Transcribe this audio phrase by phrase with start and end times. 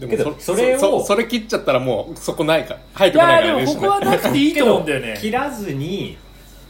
[0.00, 5.16] けでもどそれをそそれ切っちゃったらもうそこないから生えいてこないやからねでもここはなくていいと思うんだよね。
[5.20, 6.16] 切らずに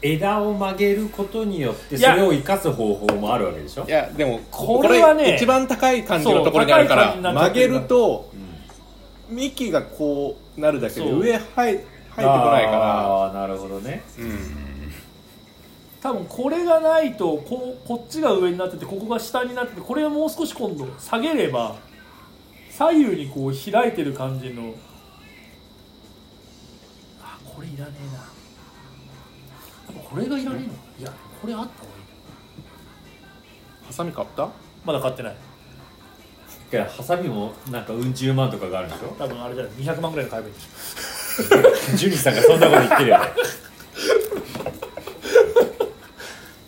[0.01, 3.85] 枝を曲げることによっていやそれを生かす方法もあるわけでしょ？
[3.87, 8.29] いやでもこれはね一番高い感じのところにあるからそう高い感じになっちゃってる曲げると
[9.29, 11.19] 幹がこうなるだけでそう。
[11.21, 11.83] 上生え生えて
[12.15, 14.03] こないかああなるほどね。
[14.19, 14.39] らうん。
[16.01, 21.75] 多分これがないとこうこっちが上になっててここが下になっててこれをもう少し今度下げれば
[22.83, 24.73] 左右にこう開いてる感じの。
[27.21, 28.13] あこれいらねえな。
[28.15, 30.73] やっぱこれがいらねえの？
[30.99, 32.03] いやこれあった方がいい。
[33.87, 34.49] ハサミ買った？
[34.83, 35.35] まだ買ってない。
[36.73, 39.15] いやハサミもなんかうん十万とかがあるんでしょ？
[39.17, 43.19] 多分あれじゃない200万ぐらいの買えばいいんでしょジュニさんがそんなこと言ってるよ。
[43.19, 43.25] ね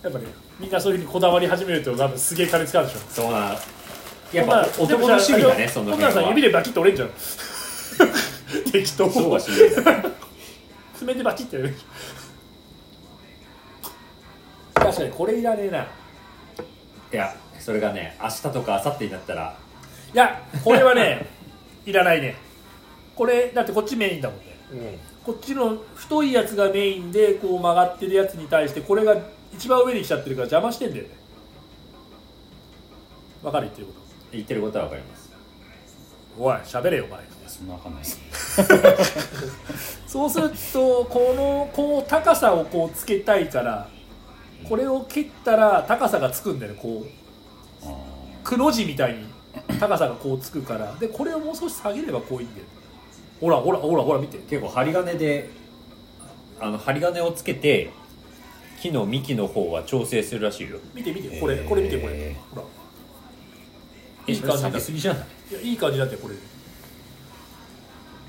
[0.04, 0.26] やっぱね
[0.62, 3.00] みんなそういうふうにこだわり始めると多分すげえ金使うでしょ。
[3.10, 3.58] そうな
[4.34, 7.10] やっぱ男の趣味だねそのこんなのさ指ででバキッと折れんじゃん。
[8.72, 9.10] 適当。
[9.10, 10.12] そうはしねえんだ
[10.98, 11.74] 爪でバキッてやる。
[14.74, 15.84] 確かにこれいらねえな。
[15.84, 15.88] い
[17.12, 19.58] やそれがね明日とか明後日になったら。
[20.14, 21.28] いやこれはね
[21.86, 22.36] いらないね。
[23.16, 24.98] これだってこっちメインだもんね。
[25.24, 29.16] こっちの太いやつがメインでこう曲がってるやつに対してこれが
[29.54, 31.10] 一番上に来ちゃってるから邪魔してんだよね。
[33.42, 33.94] わかる言ってるこ
[34.36, 35.30] 言ってることはわかります。
[35.30, 37.22] とおい喋れよお前。
[37.48, 38.04] そんなわかんない。
[38.04, 38.20] で す
[40.08, 43.88] そうするとこのこう高さをこうつけたいから
[44.68, 47.10] これを切ったら高さがつくんだよねこう。
[48.44, 49.26] くの字みたいに
[49.80, 50.94] 高さがこうつくから。
[51.00, 52.68] でこれをもう少し下げればこういいんだよ。
[53.42, 54.38] ほらほらほらほら見て。
[54.40, 55.50] 結構針金で
[56.60, 57.92] あの針金をつけて
[58.80, 60.78] 木の幹の方は調整するらしいよ。
[60.94, 62.36] 見て見てこれこれ見てこれ。
[62.52, 62.64] ほら
[64.28, 65.26] いい感じだげすぎじゃない？
[65.52, 66.36] いやいい感じだってこれ。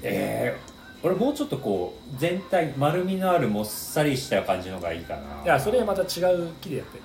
[0.02, 5.20] ええ俺もうちょっとこう全体丸みのあるもっさりした感じのがいいかな。
[5.44, 6.98] いやそれはまた違う木でやって。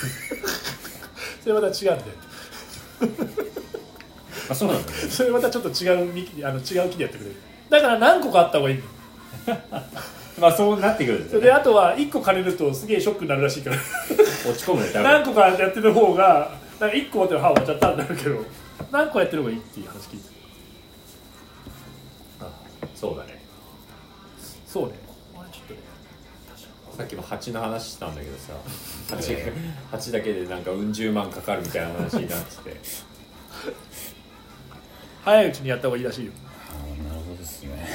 [1.42, 2.00] それまた違うんだよ
[4.50, 7.36] あそうなんだねそれまたちょっと違う幹あの違う木でやってくれる。
[7.68, 8.82] だから何個かあった方がいいの。
[10.40, 13.76] まあそうなってくるんですそれであとは1個借りるとすげえショックになるらしいから。
[13.76, 18.44] 落ち込むね何個かやってる方がなんか1個持ってる歯終わっちゃったんだけど
[18.90, 20.30] 何個やってる方がいいっていう話聞いて
[22.94, 23.42] そうだね。
[24.66, 24.94] そうね。
[25.50, 25.80] ちょっとね。
[26.98, 28.52] さっきも蜂の話したんだけどさ。
[29.16, 29.34] 蜂
[29.90, 32.76] 蜂だけでなんかうん十万かかるみたいな話になってて。
[35.24, 36.32] 早いうちにやった方がいいらしいよ。
[36.68, 37.88] あーなるほどですね。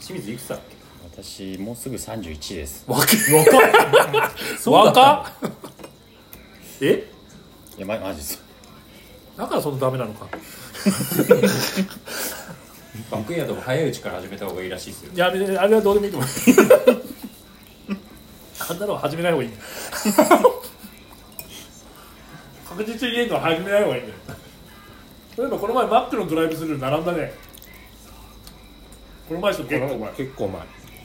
[0.00, 0.76] 清水いくつだっけ？
[1.24, 2.84] 私もうすぐ31です。
[2.86, 3.08] 若っ。
[4.66, 5.24] 若っ。
[6.82, 7.11] え？
[7.78, 8.42] いやまマジです。
[9.36, 10.26] だからそんなダメなのか。
[13.10, 15.12] バックヤードも早いうちから始めた方がいいらしいですよ。
[15.14, 16.28] いやあれはどうでもいいと思う。
[18.70, 19.64] あんなのは始めない方がいいんだよ。
[22.68, 24.18] 確実に言えるのは始めない方がいいんだよ。
[25.38, 27.32] 例えばこの前マックのドライブスルー並んだね。
[29.28, 30.12] この前と結構前。
[30.12, 30.62] 結構前。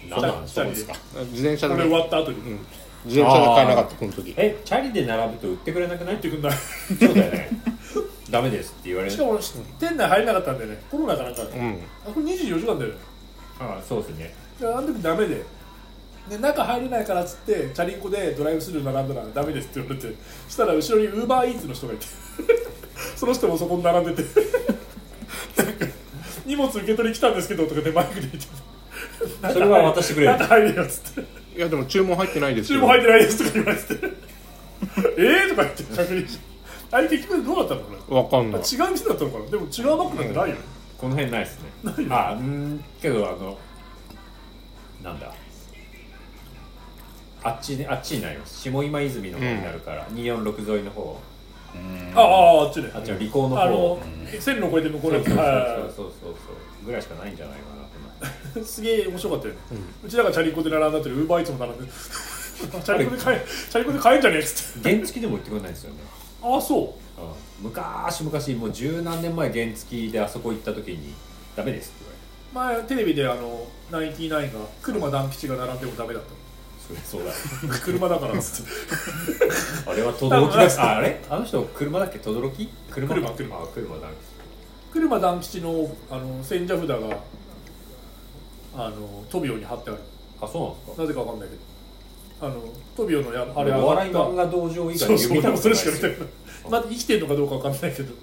[0.09, 0.93] 何の話チャリでですか。
[1.31, 2.39] 自転車でこれ終わった後に。
[2.39, 2.59] うん
[3.05, 4.33] 自転車で買えなかったこの時。
[4.37, 6.51] えチャリで並ぶと売ってくれなくない入ってくんない
[6.99, 7.49] そうだよね。
[8.29, 9.11] ダメですって言われる。
[9.11, 9.39] しかも俺
[9.79, 10.81] 店内入れなかったんだよね。
[10.91, 11.57] コロナかなんかで。
[11.57, 11.79] うん。
[12.05, 12.97] あこれ24時間だよね。
[13.59, 14.33] ああそうですね。
[14.59, 15.43] であの時ダメで。
[16.29, 20.13] で中入れないからっつってチャリンコでドライブスルー並んだらダメですって言われて
[20.47, 22.05] そしたら後ろにウーバーイーツの人がいて。
[23.15, 24.29] その人もそこに並んでて。
[26.45, 29.53] 荷物受け取り来たんですけどとかでマイクで言って。
[29.53, 30.33] それは渡してくれる。
[30.33, 33.95] 中入れよっつっていやでも注文入ってないです注よ文入ってないですとか言われて。
[33.95, 34.07] て
[35.17, 35.83] ええとか言って。
[35.83, 36.45] 確認して
[36.91, 38.15] あれ結局どうだったのこれ？
[38.15, 38.61] わかんない。
[38.61, 39.45] あ違う店だったのかな？
[39.49, 40.61] でも違うバッグなんてないよね。
[40.97, 41.69] この辺ないですね。
[42.09, 43.57] あうんけどあの
[45.03, 45.33] なんだ。
[47.43, 51.19] あっちねあっちになります下今泉の方になるから、246沿いの方。
[52.15, 53.61] あああっちであっちの利口の方。
[53.61, 53.99] あの
[54.39, 55.27] 線路越えて向こうのやつ。
[55.29, 57.86] はいはいはいそうそうそうそうぐらいしかないんじゃないかな
[58.65, 59.53] すげえ面白かったよ。
[59.53, 59.59] ね、
[60.05, 61.83] うちらがチャリンコで並んだってウーバーイーツも並んで
[62.83, 64.89] チャリンコで買えチャリンコで買えんじゃねえっつって。
[64.91, 65.97] 原付でも売ってくれないんですよね、
[66.43, 67.21] ああそう。
[67.61, 71.13] うん、昔昔もう十何年前原付であそこ行った時に
[71.55, 72.05] ダメですって
[72.53, 72.87] 言われて。
[72.87, 76.23] 前テレビであのナインティナインが車団吉が並んでもダメだっ
[76.87, 77.31] それそうだ。
[77.77, 78.71] た車だからっつって。
[79.85, 80.37] あれは轟だ
[80.83, 81.21] ああれ？
[81.29, 82.19] あの人車だっけ？
[82.19, 82.69] 轟？
[82.89, 83.07] 車？
[83.15, 83.29] 車
[83.67, 83.67] 車。
[84.93, 86.97] 車団吉のあの千社札が
[88.77, 89.99] あのトビオに貼ってある。
[90.41, 91.01] あそうなんですか？
[91.01, 91.61] なぜかわかんないけど。
[92.39, 92.63] あの
[92.95, 95.91] トビオのやあれお笑い漫画道場以そうそう外に見た俺もそれことない。
[95.91, 96.29] ですよしか見てない。
[96.69, 98.13] まだ生きてるのかどうかわかんないけど。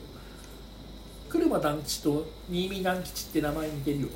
[1.29, 4.09] 車山団吉と新見団吉って名前似てるよ。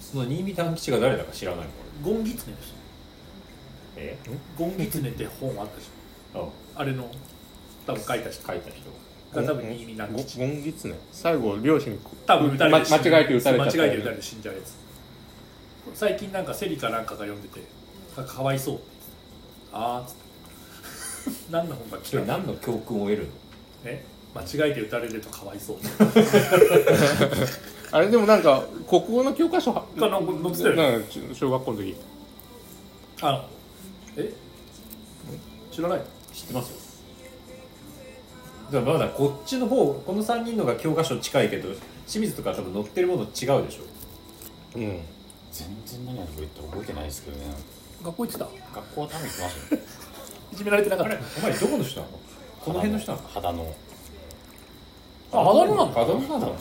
[0.00, 1.70] その新見団吉が誰だか知らないの？
[2.04, 2.74] ゴンギツネです
[3.96, 4.18] え？
[4.56, 5.88] ゴンギツネって本あったでし
[6.34, 7.10] あょあれの
[7.86, 8.46] 多分書いた人。
[8.46, 8.82] 書いた人。
[9.34, 10.38] が多分新見団ゴ吉。
[10.38, 14.74] ゴンギツネ最後両親に多分撃たれ間違えて撃たれちゃった間違えて撃たれて死んじゃうやつ
[15.94, 17.60] 最近なんかセリかなんかが読んでて
[18.14, 18.74] かかわいそう。
[18.76, 18.84] って
[19.72, 20.22] ああっつって。
[21.52, 22.08] 何の本だっけ？
[22.10, 23.26] それ何の教訓を得る
[23.84, 23.90] の？
[23.90, 25.76] ね間違えて撃たれるとかわいそう。
[27.92, 31.04] あれでもなんか国語の教科書はがなんか載ってたよね。
[31.34, 31.94] 小学校の時。
[33.20, 33.44] あの
[34.16, 34.32] え？
[35.70, 36.00] 知らない。
[36.32, 36.76] 知ってますよ。
[38.72, 41.68] だからまだこっちの方この3人のが教科書近いけど
[42.06, 43.28] 清水とか多分載ってるもの違う
[43.66, 43.82] でしょ。
[44.76, 45.00] うん
[45.52, 47.44] 全然何やるか言って覚えてないですけどね。
[48.02, 48.48] 学校行ってた？
[48.74, 49.78] 学校は多分行ってますよ。
[50.52, 51.14] いじめられてなかった。
[51.38, 52.12] お前どこの人なの？
[52.12, 52.18] こ
[52.68, 53.28] の辺の人なの？
[53.28, 53.74] 肌の。
[55.32, 55.92] あ肌野なの？
[55.92, 56.56] 肌野なの。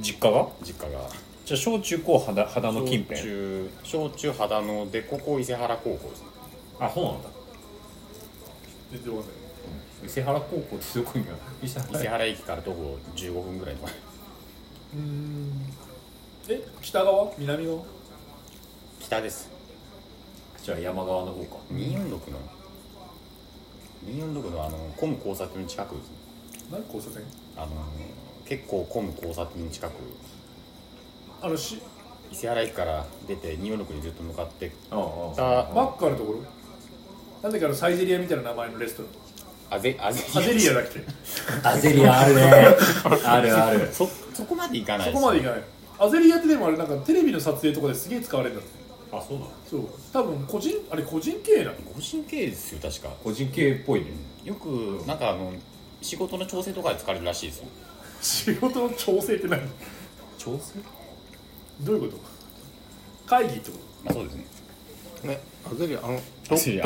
[0.00, 0.48] 実家が。
[0.62, 1.00] 実家が？
[1.44, 3.20] じゃあ小中高肌肌の近辺。
[3.20, 6.20] 小中小中肌のでここ伊勢原高校です。
[6.20, 6.26] ね
[6.80, 7.28] あそうなんだ。
[8.92, 9.36] 全然わかんない
[10.04, 11.36] 伊勢原高校ってどこにある？
[11.62, 12.10] 伊勢原。
[12.10, 15.52] 原駅から徒歩15分ぐらいのうーん
[16.48, 17.30] え北側？
[17.38, 17.82] 南側？
[19.00, 19.50] 北です。
[20.62, 21.56] じゃあ山側の方か。
[21.72, 22.38] 246の
[24.06, 26.14] ？246のあの混む交差点の近くですね。
[26.70, 27.22] 何交差点？
[27.56, 27.70] あの
[28.44, 29.92] 結構混む交差点の近く。
[31.42, 31.80] あのし
[32.32, 35.42] 伊勢原駅から出て246にずっと向かってああた
[35.74, 36.38] マックあるところ？
[37.42, 39.12] なんだっけあのサイゼリアみたいな名前のレストラン？
[39.68, 41.00] あぜあぜサゼリアだっけ？
[41.68, 42.42] アゼリアあるね。
[43.26, 43.88] あるある。
[43.92, 45.64] そそこまで行かないそこまでいかない
[45.98, 48.86] アゼリアってでもあれなんかテレビの撮影とかですげえ使われるんだって。
[49.12, 49.50] あそうなの？
[49.68, 49.80] そう。
[50.12, 51.76] 多分個人あれ個人経営なの？
[51.94, 53.08] 個人経営ですよ確か。
[53.22, 54.06] 個人経営っぽいね。
[54.44, 55.52] よくなんかあの
[56.02, 57.66] 仕事の調整とかで使われるらしいですよ。
[58.20, 59.60] 仕事の調整って何？
[60.38, 60.80] 調整？
[61.80, 62.22] どういうこと？
[63.26, 64.44] 会議ってこまあそうですね。
[65.24, 66.18] ねあゼリアあのあ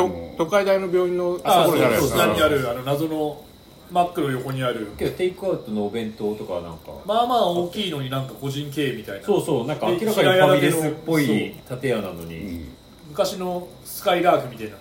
[0.02, 2.18] の都会大の病院のとああそこじゃないですか。
[2.18, 3.44] 下にあるあの謎の
[3.90, 4.88] マックの横にある。
[4.98, 6.92] けどテイクアウトのお弁当とかなんか。
[7.04, 9.26] まあまあ大きいのになんか個人経営みたいな。
[9.26, 12.68] そうそうなんか明らかにファミレスっぽい建屋なのに、うん。
[13.08, 14.76] 昔のスカイラークみたいな。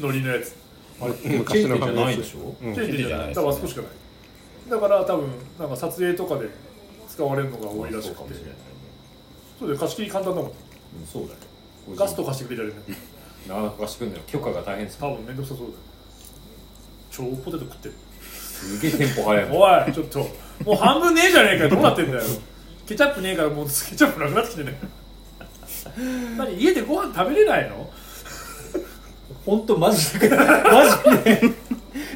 [0.00, 0.54] ノリのやつ。
[1.00, 2.54] あれチェーン店じゃないでしょ？
[2.62, 2.74] うん。
[2.74, 3.90] チェーン店じゃないうんだからあそこしかない
[4.70, 6.48] だから多分なんか撮影とかで
[7.08, 8.08] 使われるのが多いらしくて。
[8.08, 8.54] そうかもしれないね。
[9.58, 10.50] そうで貸し切り簡単だもん。
[10.50, 10.54] うん
[11.06, 11.36] そうだよ
[11.96, 12.74] ガスと貸してくれたらね。
[13.48, 14.22] なかなか貸してくんだよ。
[14.26, 15.70] 許可が大変です多分面倒くさそうだよ
[17.10, 17.94] 超ポテト食ってる。
[18.22, 19.62] すげえテンポ早いもん。
[19.62, 20.18] おいちょっと
[20.64, 21.70] もう半分ねえじゃねえかよ。
[21.70, 22.22] どうなってんだよ。
[22.86, 24.78] ケチャップねえからもうケチャップなくなってきてね。
[26.36, 27.90] 何家でご飯食べれないの？
[29.46, 30.28] 本当マジで。
[30.28, 30.36] マ
[31.16, 31.40] ジで。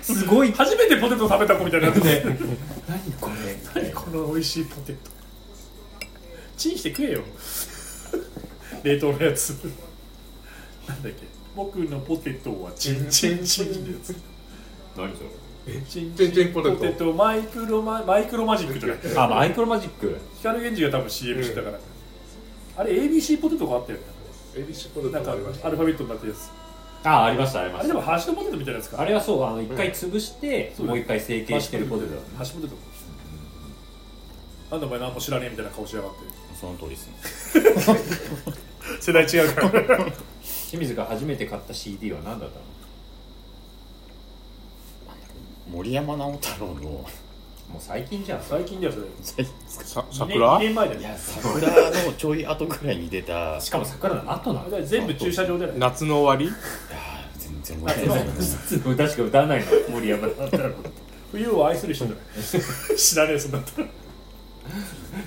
[0.02, 0.52] すごい。
[0.52, 2.36] 初めてポテト食べた子みたいになってて何
[3.20, 3.30] こ
[3.74, 3.82] れ。
[3.82, 5.10] 何この美味しいポテト。
[6.56, 7.22] チンして食えよ。
[8.82, 9.50] 冷凍のやつ。
[10.86, 11.26] なんだっけ？
[11.56, 14.14] 僕のポテトはチンチンチンのやつ
[14.96, 15.80] 何それ？
[15.88, 20.18] チンチンチンポテトマイクロママイクロマジックじゃないあマイクロマジック。
[20.38, 21.78] 光源氏が多分 CM してたから、
[22.76, 24.04] あれ ABC ポテトがあったよね。
[24.56, 26.50] ABC ポテなんかアルファベットになってるやつ。
[27.06, 29.00] あありましたありまあれしたでもハッシュドポテトみたいなやつか。
[29.00, 32.14] あれはそうあの一回潰して、うんもう一回成形してるポテト。
[32.14, 32.76] だハッシュポテト。
[34.70, 36.16] なんでお前何も知らねえみたいな顔しやがって。
[36.60, 37.14] その通りですね。
[39.00, 39.70] 世代違うから。
[40.70, 42.62] 清水が初めて買った CD は何だったの？
[45.74, 46.74] 森山直太朗の。
[46.80, 47.04] も
[47.78, 48.42] う最近じゃん。
[48.42, 49.00] 最近だよそ
[49.38, 49.44] れ。
[49.44, 51.00] さ2年桜？2年前だよ。
[51.00, 53.60] いや桜のちょい後ぐらいに出た。
[53.60, 54.82] しかも桜の後なの？
[54.86, 56.56] 全部駐車場じゃない夏の終わり？
[57.38, 58.96] 全然覚えてない。
[58.96, 60.70] 確か歌わないの森山だったら
[61.32, 63.88] 冬を愛する人じゃない知らねえそんなったら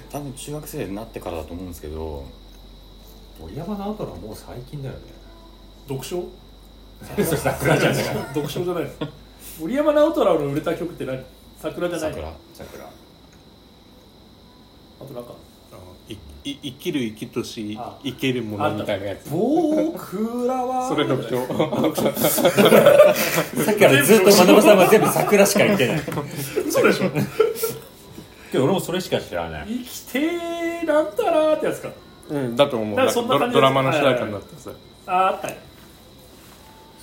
[0.09, 2.23] 多分中学生になってからだと思うんですけど。
[3.39, 5.01] 森山直太朗はもう最近だよね。
[5.89, 6.23] 読書？
[7.03, 7.93] それ桜じゃ
[8.33, 8.89] 読書じゃないの
[9.59, 11.23] 森山直太朗の売れた曲って何？
[11.59, 12.33] 桜じゃないの？
[12.53, 12.85] 桜桜。
[12.85, 12.89] あ
[15.05, 15.31] となんか？
[16.09, 19.29] いい生きる生きとしあ生けるものみたいなやつ。
[19.29, 20.87] 僕らは。
[20.87, 21.45] それ読書
[23.61, 26.01] さっきからずっと学さんは全部桜しか言ってない。
[26.65, 27.09] 嘘でしょ？
[28.51, 29.67] けど俺もそれしか知らない。
[29.67, 31.89] 生きてーなんたらーってやつか。
[32.29, 32.95] うんだと思う。
[33.51, 34.71] ドラマの主題歌になってさ
[35.07, 35.59] あーあったね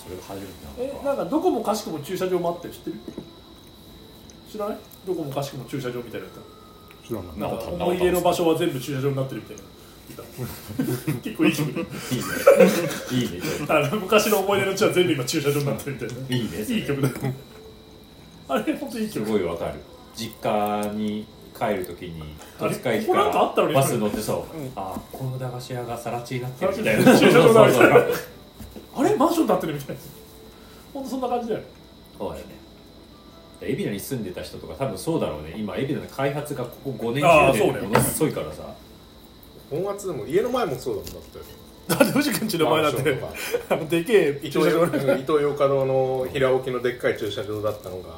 [0.05, 2.97] それが初めてなえなんかどこもかしくも駐車場もあって知ってる？
[4.51, 4.79] 知らない？
[5.07, 7.09] どこもかしくも駐車場みたいなやつ。
[7.09, 7.39] 知らない。
[7.39, 9.63] なんか思い出の場所は全部駐車場になってるみたいな。
[10.05, 10.23] 歌
[11.23, 11.89] 結構いい曲でいいね。
[13.13, 13.41] いいね。
[13.69, 16.15] あの昔の思い出の地は全部今駐車場になってるみたいな。
[16.37, 16.79] いいね。
[16.79, 17.09] い曲だ。
[18.49, 19.81] あれ本当いいす曲ごいわかる。
[20.15, 21.27] 実家に
[21.59, 23.33] 帰るときに戸塚駅から
[23.73, 24.71] バス乗ってそう、うん。
[24.77, 27.13] あこの駄菓子屋が更地になってるみみたいたいな。
[27.13, 28.15] な 駐車場があるそうそう
[28.97, 29.17] あれ？
[29.17, 30.03] マンション建ってるみたいな。
[30.93, 31.61] ほんとそんな感じだよ。
[32.19, 32.55] そうだよね。
[33.61, 35.55] 海老名に住んでた人とか多分そうだろうね。
[35.57, 38.75] 今海老名の開発がここ5年10あーそうね年でものすごいからさ。
[39.71, 41.39] 本圧でも家の前もそうだもんだって。
[41.87, 42.97] だって藤君ちの前だって。
[42.97, 44.85] マンションとかあのでけえ伊駐車場。
[45.17, 48.15] 伊東洋華堂の平置きのでっかい駐車場だったのがう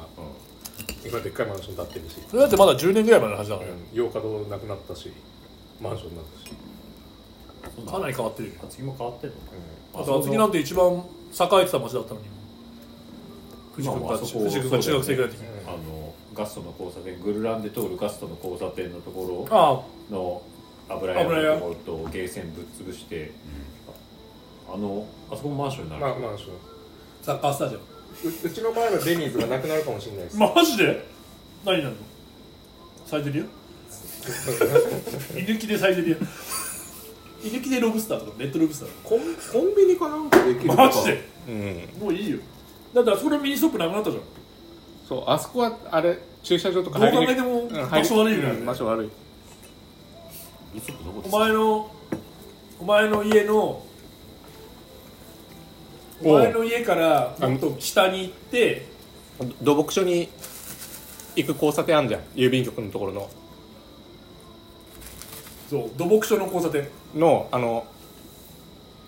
[1.05, 5.11] 今でっかいマンション建ってるし、それだってまだ10年ぐらい前の話だからねうん、洋華堂なくなったし
[5.81, 6.51] マンションになったし、
[7.81, 8.55] んかなり変わってるよ。
[8.63, 9.35] 厚木も変わってんの？
[9.37, 9.51] あと
[10.01, 10.99] 厚木なんて一番栄
[11.61, 12.25] えてた町だったのに。
[13.75, 15.47] 藤君がまあまあそこ藤君が中学生ぐらいの時に。
[15.67, 20.41] あのガストの交差点グルランで通るガストの交差点のところあの
[20.87, 21.23] 油屋
[21.55, 23.31] のところとゲーセンぶっ潰して、
[24.71, 26.53] あのあそこもマンションになる、まあマンション。
[26.53, 26.57] あ
[27.23, 27.83] サッカースタジアム
[28.23, 31.05] ううちの前のデニーズがなくなるかもしれないです、マジで？
[31.65, 31.95] 何なの？
[33.05, 33.43] サイゼリヤ？
[35.39, 36.17] 居抜きでサイゼリヤ
[37.47, 40.75] 居抜きでロブスターとかレッドロブスターコンコンビニかなんかできるか。
[40.75, 41.23] マジで？
[41.47, 42.01] うん。
[42.01, 42.39] もういいよ。
[42.93, 44.23] だってあそこのミニストップなくなったじゃん。
[45.07, 48.49] そうあそこはあれ駐車場とかどう考入りえてもうん場所悪いよね。
[48.51, 49.09] うん場所悪い。
[50.73, 51.91] ミスどこでお前の
[52.79, 53.83] お前の家の
[56.23, 58.87] お前の家からもっと北に行って
[59.61, 60.29] 土木所に
[61.35, 62.21] 行く交差点あるじゃん。
[62.35, 63.29] 郵便局のところの
[65.69, 67.85] そう土木所の交差点のあの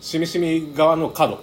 [0.01, 1.39] しみしみ側の角。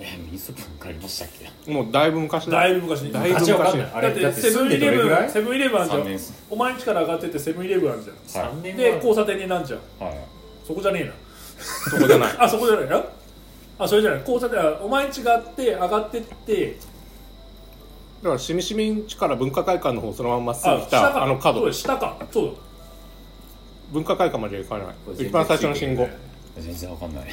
[0.00, 1.28] えミニストップなんかありましたっ
[1.64, 1.70] け？
[1.72, 2.66] もうだいぶ昔だ。
[2.68, 3.02] いぶ昔。
[3.02, 3.54] にだいぶ昔。
[3.94, 5.22] あだってれだって住んセブンイレでどれぐらい？
[5.22, 6.12] ブンセブンイレブンあるじゃ3ん年。
[6.14, 8.44] ですお前ん家から上がってってセブンイレブンあるじゃん。
[8.44, 8.52] はい。
[8.54, 10.04] 3年で交差点になんじゃん。
[10.04, 10.18] はい。
[10.66, 11.12] そこじゃねえな。
[11.90, 12.34] そこじゃない。
[12.38, 13.04] あそこじゃないな
[13.78, 14.20] あそれじゃない。
[14.20, 16.76] 交差点あお前ん家があって上がってって。
[18.22, 21.10] だからしみしみんちから文化会館の方そのまままっすぐ来あ下か。
[21.14, 21.58] たあの角。
[21.60, 22.16] そうだ下か。
[22.32, 22.50] そうだ
[23.92, 24.86] 文化会館まで行かない。
[25.14, 26.08] 一番最初の信号。
[26.58, 27.24] 全然わかんない。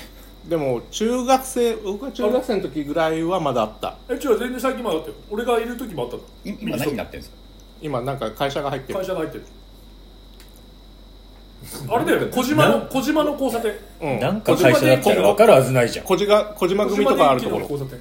[0.47, 3.97] でも中学生僕が中学生の時ぐらいはまだあった。
[4.09, 5.15] え違う全然最近まであったよ。
[5.29, 7.37] 俺がいる時もあった今何になってるんですか？
[7.81, 8.99] 今なんか会社が入ってる。
[8.99, 9.43] 会社が入ってる。
[11.89, 13.73] あれだよね小島の小島の交差点。
[14.01, 14.19] うん。
[14.19, 16.05] なんか会社だったら分かるはずないじゃん。
[16.05, 17.67] 小島小島組とかあるところ。
[17.67, 17.99] 小島電機の交差点。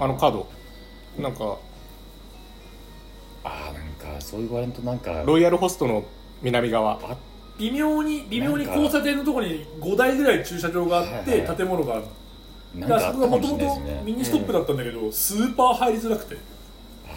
[0.00, 0.46] あの角。
[1.18, 1.56] なんか
[3.44, 3.80] あーな
[4.12, 6.04] んかそう言われるとなんかロイヤルホストの
[6.44, 6.92] 南側。
[7.02, 7.16] あ
[7.58, 11.56] 微妙に微妙に交差点のところに5台ぐらい駐車場があってはいはい。
[11.56, 12.04] 建物がある。
[12.76, 16.36] だからそこがもともとミニストップだったんだけど、スーパー入りづらくて。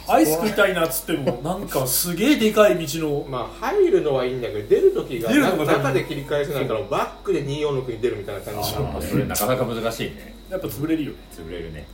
[0.09, 3.25] アイス食いたいなっつっても なんかすげえでかい道の。
[3.27, 8.75] まあ入るのはいいんだけど出る時が出るのがな中で切り返せないからバックで246に出るみたいな感じ。
[8.75, 10.35] あーそれなかなか難しいね。
[10.49, 11.11] やっぱ潰れるよ。
[11.11, 11.87] ね潰れるね。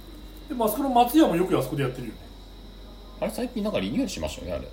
[0.49, 2.19] でもあそこの松屋もよくあそこでやってるよね。
[3.21, 4.67] あれ最近なんかリニューアルしましたよねあれ。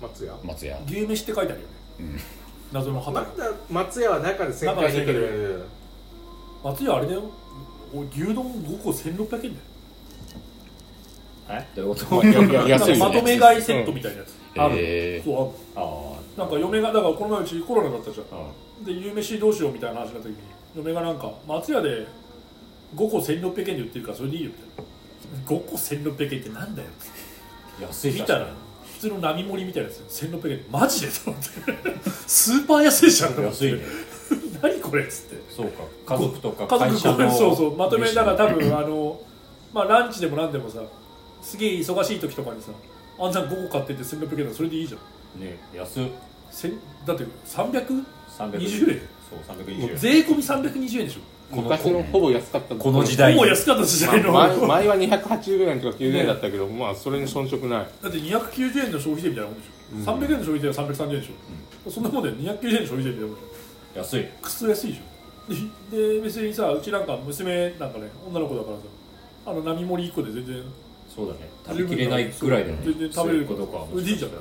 [0.00, 0.32] 松屋。
[0.44, 0.78] 松屋。
[0.86, 1.72] 牛飯って書いてあるよね。
[1.72, 1.75] うん
[2.72, 3.26] 謎のまた
[3.70, 5.64] 松屋は中で旋回できる。
[6.64, 7.22] 松屋あれだよ。
[7.94, 9.54] お牛丼5個1600円だよ。
[11.48, 11.66] え？
[11.76, 12.22] どういうこと？
[12.22, 15.22] なんかまとめ買いセットみたいなやつ、ある。
[15.24, 15.86] そうある。
[15.86, 18.26] あなんか嫁がだからこの前うちコロナだったじゃん。
[18.38, 18.50] あ
[18.84, 20.36] で夕飯どうしようみたいな話になった時に
[20.76, 22.06] 嫁がなんか松屋で
[22.94, 26.88] 5個1600円で売ってるからそれでいいよみたいな5個1600円ってなんだよ
[27.80, 28.48] 安い見たら
[28.96, 30.64] 普通の並盛りみたいなやつ1600円。
[30.70, 31.50] マジでと思って。
[32.26, 33.86] スーパー安いじゃんと思って安いね
[34.62, 35.36] 何これっつって。
[35.54, 35.82] そうか。
[36.06, 37.76] 家族とか家会社の族そうそう。
[37.76, 39.20] まとめだから多分あの
[39.74, 40.80] まあランチでも何でもさ
[41.42, 42.68] すげえ忙しい時とかにさ
[43.18, 45.40] あんちゃん5個買ってって1600円だそれでいいじゃん。
[45.40, 46.04] ね安っ。
[46.50, 48.04] せんだって 300?
[48.38, 49.02] 320 20円。
[49.28, 49.94] そうも320円。
[49.94, 53.34] う税込み320円でしょ昔のほぼ安かったこの時代。
[53.34, 57.86] ほぼ安かった時代の、まあ前前は280円とか90円だったけど、まあそれに遜色ない。
[58.02, 63.98] だって290円の消費税みたいなもんでしょ、300円の消費税は330円でしょ、そんなもんで290円の消費税みたいなもんでしょ。
[63.98, 64.24] 安い。
[64.42, 65.02] くっそ安いでしょ。
[65.92, 68.82] でで別にさうちなんか娘なんかね女の子だからさ
[69.46, 70.62] あの並盛り1個で全然
[71.14, 71.48] そうだね。
[71.66, 72.82] 食べきれないぐらいだよね。
[72.84, 74.14] 全然食べれることかそれでい。
[74.14, 74.32] いじゃん。
[74.32, 74.38] ね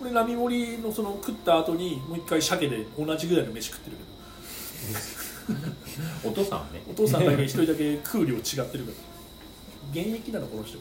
[0.00, 5.58] 俺並盛りのその食った後にもう一回鮭で同じぐらいの飯食ってるけど
[6.24, 6.82] お父さんはね。
[6.90, 10.00] お父さんだけ一人だけ食う量違ってるから。
[10.02, 10.78] 現役なのこの人。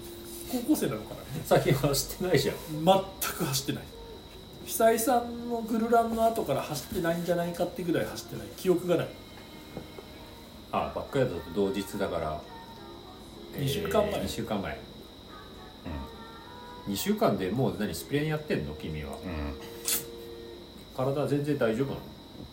[0.52, 1.22] 高校生なのかな。
[1.46, 2.56] 最近走ってないじゃん。
[2.86, 3.84] 全く走ってない。
[4.66, 8.48] 久井さんのグルランの後から走ってないんじゃないかってぐらい走ってない。
[8.58, 9.08] 記憶がない。
[10.72, 12.42] あバックヤードと同日だから。
[13.58, 14.14] 二週間前。
[14.14, 14.80] 2週間前。
[16.88, 18.74] 2週間でもう何スプレーやってんの？
[18.76, 19.18] 君は。
[19.22, 19.54] うん、うん、
[20.96, 22.00] 体全然大丈夫なの？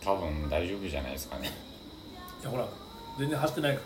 [0.01, 1.51] 多分大丈夫じゃないですかね
[2.45, 2.67] いやほら
[3.17, 3.81] 全然走ってないか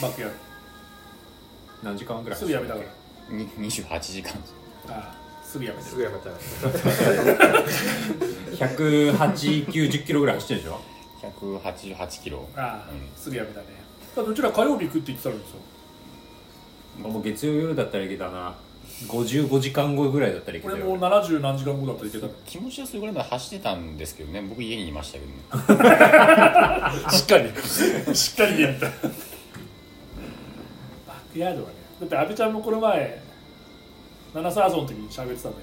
[0.00, 0.08] ら。
[0.08, 0.34] バックやる
[1.82, 2.86] 何時間ぐらいすぐやめたから。
[3.36, 4.32] に28時間。
[4.88, 5.90] あすぐやめてる。
[5.90, 6.34] すぐやめちゃう
[8.54, 10.80] 18090キロぐらい走ってるでしょ
[11.22, 12.48] ？188キロ。
[12.56, 13.10] ああ、うん。
[13.14, 13.66] すぐやめたね。
[14.16, 15.48] だうちら火曜日行くって言ってたのにさ。
[17.10, 18.56] もう月曜夜だったらいけたな
[19.06, 22.26] 55時間後ぐらいだったらいけた俺もよ70何時間後だったら行けた。
[22.26, 25.88] の気持ちはそれぐらいまで走ってたんですけどね僕家にいましたけどね。
[27.10, 28.14] しっかり。
[28.16, 28.86] しっかり言った。
[28.86, 28.92] バッ
[31.32, 33.22] クヤードはねだって阿部ちゃんもこの前
[34.34, 35.58] 七サーゾンの時に喋ってたんだ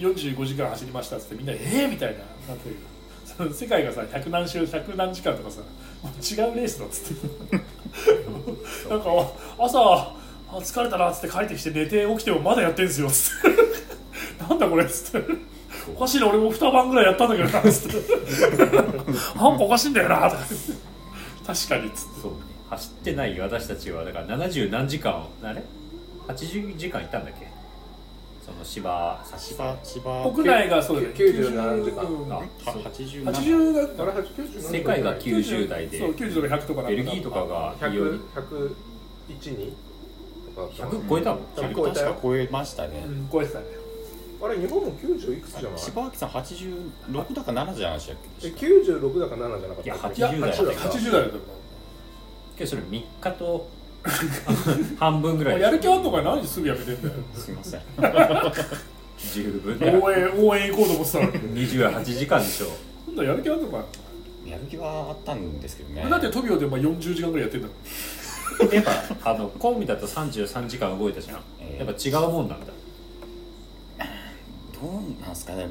[0.00, 2.76] けど45時間走りましたっつってみんな「ええー!」みたいななってる。
[2.76, 2.90] けど
[3.36, 5.60] その世界がさ100何周100何時間とかさ
[6.02, 7.56] もう違うレースだっつって。
[8.90, 10.19] なんか朝
[10.52, 13.06] あ疲れたなっつって帰ってきて寝て起きてもまだやってんすよ。
[13.08, 15.32] っつってなんだこれっつって。
[15.94, 17.96] おかしいな俺も2晩ぐらいやったんだけどなっつって。
[19.38, 20.30] なんかおかしいんだよな。
[20.30, 20.42] とか
[21.46, 22.20] 確かにっつって。
[22.22, 22.32] そう。
[22.32, 22.38] ね
[22.70, 25.62] 走ってない私たちはだから70何時間あれ
[26.28, 27.48] ？80時間いたんだっけ？
[28.46, 30.30] その芝芝芝。
[30.32, 31.14] 国内がそうだね。
[31.16, 32.02] 97時間。
[32.04, 32.26] う。
[32.26, 35.98] んあは87 80だったあれ80世界が90代で。
[35.98, 37.44] そう90とか100とかなんかベルギーとか
[37.80, 38.18] がいよ100
[39.40, 39.76] 101に
[40.54, 40.86] とか。
[40.88, 42.06] 100超えたもん100超えたよ。
[42.06, 43.64] 確か超えましたね、うん超えてたね。
[44.42, 45.78] あれ日本も90いくつじゃない？
[45.78, 48.48] 柴脇さん86だか7じゃないでしたっけ？
[48.48, 51.38] え96だか7じゃなかったいやいや80代80 80代だった
[52.56, 53.68] けどそれ3日と
[54.98, 55.60] 半分ぐらい。
[55.60, 57.14] やる気あんのか何すぐやめてんだよ。
[57.34, 57.80] すいません。
[59.34, 61.68] 十分応援応援行こうと思ってたのに。
[61.68, 62.68] 28時間でしょ。
[63.06, 63.84] 今度やる気あんのか
[64.46, 66.06] やる気はあったんですけどね。
[66.08, 67.68] だってトビオでまあ40時間ぐらいやってんだ
[68.72, 68.84] やっ
[69.22, 71.38] ぱあのコンビだと33時間動いたじゃん。
[71.60, 72.66] ええやっぱ違うもんなんだ。
[74.80, 75.68] どうなんですかね。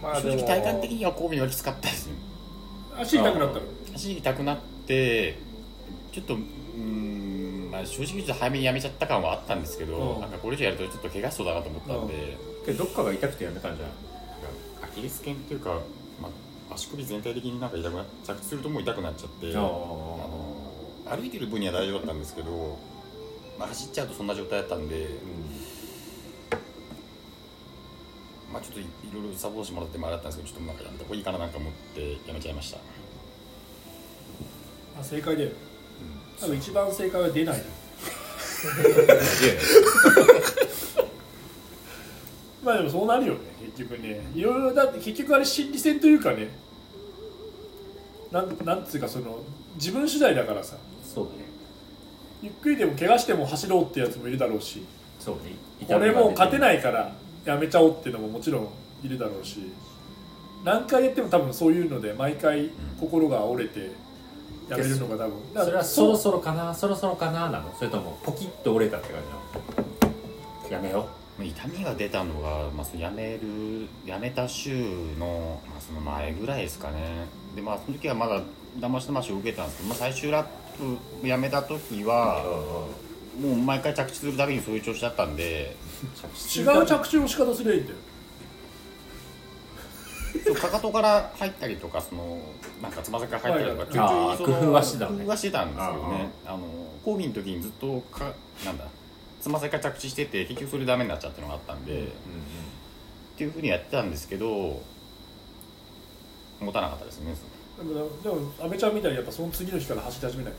[0.00, 0.36] 正まあでも。
[0.36, 2.14] 直体感的には神戸がきつかったですよ。
[2.98, 3.60] 足痛くなったの？
[3.92, 5.38] 走りたくなって
[6.12, 10.20] ちょっとうーん、まあ、正直言うと早めにやめちゃった感はあったんですけど、うん。
[10.20, 12.36] なんかこれ以上やるとちょっと怪我しそうだなと思ったんで、
[12.66, 13.88] けどどっかが痛くてやめたんじゃん。
[14.84, 15.70] アキレス腱っていうか、
[16.20, 16.28] ま
[16.70, 19.46] あ、足首全体的になんか痛くな着地するともう痛くなっちゃって
[21.06, 22.78] 歩いてる分には大丈夫だったんですけど、
[23.58, 25.06] まあ、走っちゃうとそんな状態だったんで、
[28.52, 32.78] まあ、ちょっといいろいろサポートしてもらってもあれだったんですけどちょっとなんかやめた方がいいかななんか思ってやめちゃいました。
[34.98, 35.50] あ正解だよ
[36.40, 37.62] 多分一番正解は出ない。
[42.64, 43.40] まあでもそうなるよね
[43.76, 44.20] 結局ね。
[44.34, 46.48] いろいろだって結局あれ心理戦というかね。
[48.32, 49.40] なんなんつうかその
[49.76, 50.76] 自分次第だからさ
[51.14, 51.30] そうね。
[52.42, 54.84] ゆっくりでも怪我しても走ろうってやつもいるだろうし
[55.18, 55.52] そうね。
[55.86, 57.12] これもう勝ていないから
[57.44, 58.68] やめちゃおうっていうのももちろん
[59.02, 59.70] いるだろうし
[60.64, 63.92] 何回やっても多分そういうので毎回心が折れて
[64.68, 65.54] やめるのが多分。
[65.54, 67.74] だからそれはそろそろかなそろそろかななの？
[67.78, 70.72] それともポキッと折れたって感じなの？
[70.72, 71.06] やめよ
[71.40, 73.40] 痛みが出たのが、まあ、その辞める
[74.06, 74.72] 辞めた週
[75.18, 77.26] の,、まあその前ぐらいですかね。
[77.54, 78.40] でまあその時はまだ
[78.78, 82.42] 騙し騙しを受けたんですけど、まあ、最終ラップ辞めた時は
[83.40, 85.76] もう毎回着地するたびにそういう調子だったんで
[86.56, 87.96] 違う着地の仕方すりゃいいんだよ。
[90.44, 92.38] そうかかとから入ったりとかその
[92.82, 94.48] なんかつま先から入ったりとかはいちょい。
[94.48, 95.18] ちょいそのあー工夫はしてたのね。
[95.18, 96.30] 工夫はしてたんですけどね。
[96.46, 96.58] あの
[97.04, 98.32] 講義の時にずっとか
[98.64, 98.84] なんだ
[99.40, 102.06] つま先から着地してて結局それダメになっちゃったのがあったんで、っ
[103.36, 104.82] ていうふうにやってたんですけど
[106.60, 107.34] 持たなかったですね
[107.78, 110.52] でもでも阿部ちゃんみたいにやっぱその次の日から走り始めない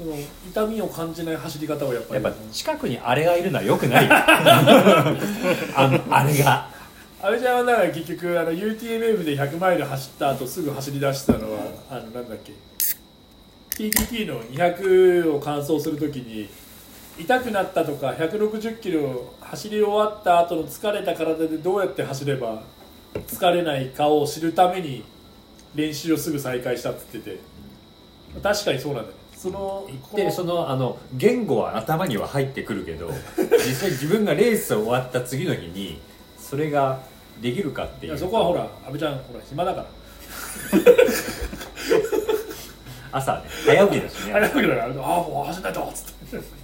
[0.00, 0.14] その
[0.48, 2.24] 痛みを感じない走り方をやっぱり。
[2.24, 4.08] やっぱ近くにあれがいるのはよくない。
[4.10, 6.70] あのあれが。
[7.22, 11.58] 阿部ちゃんはだから結局あの UTMF で100マイル走った後すぐ走り出したのは
[11.90, 12.54] あのなんだっけ。
[13.76, 16.48] TTT の200を完走するときに
[17.18, 22.62] 痛くなったとか160キロ走り終わった後の疲れた体でどうやって走れば
[23.26, 25.04] 疲れないかを知るために
[25.74, 27.38] 練習をすぐ再開したって言ってて。
[28.42, 29.20] 確かにそうなんだよね。
[29.36, 33.10] その言ってるそのあの言語は頭には入ってくるけど
[33.66, 35.98] 実際自分がレース終わった次の日に
[36.38, 37.00] それが
[37.40, 38.12] できるかっていう。
[38.12, 39.86] いやそこはほら阿部ちゃんほら暇だから。
[43.12, 44.32] 朝ね早起きだしね。
[44.34, 46.60] あれだけだからああもう走んないとっつって。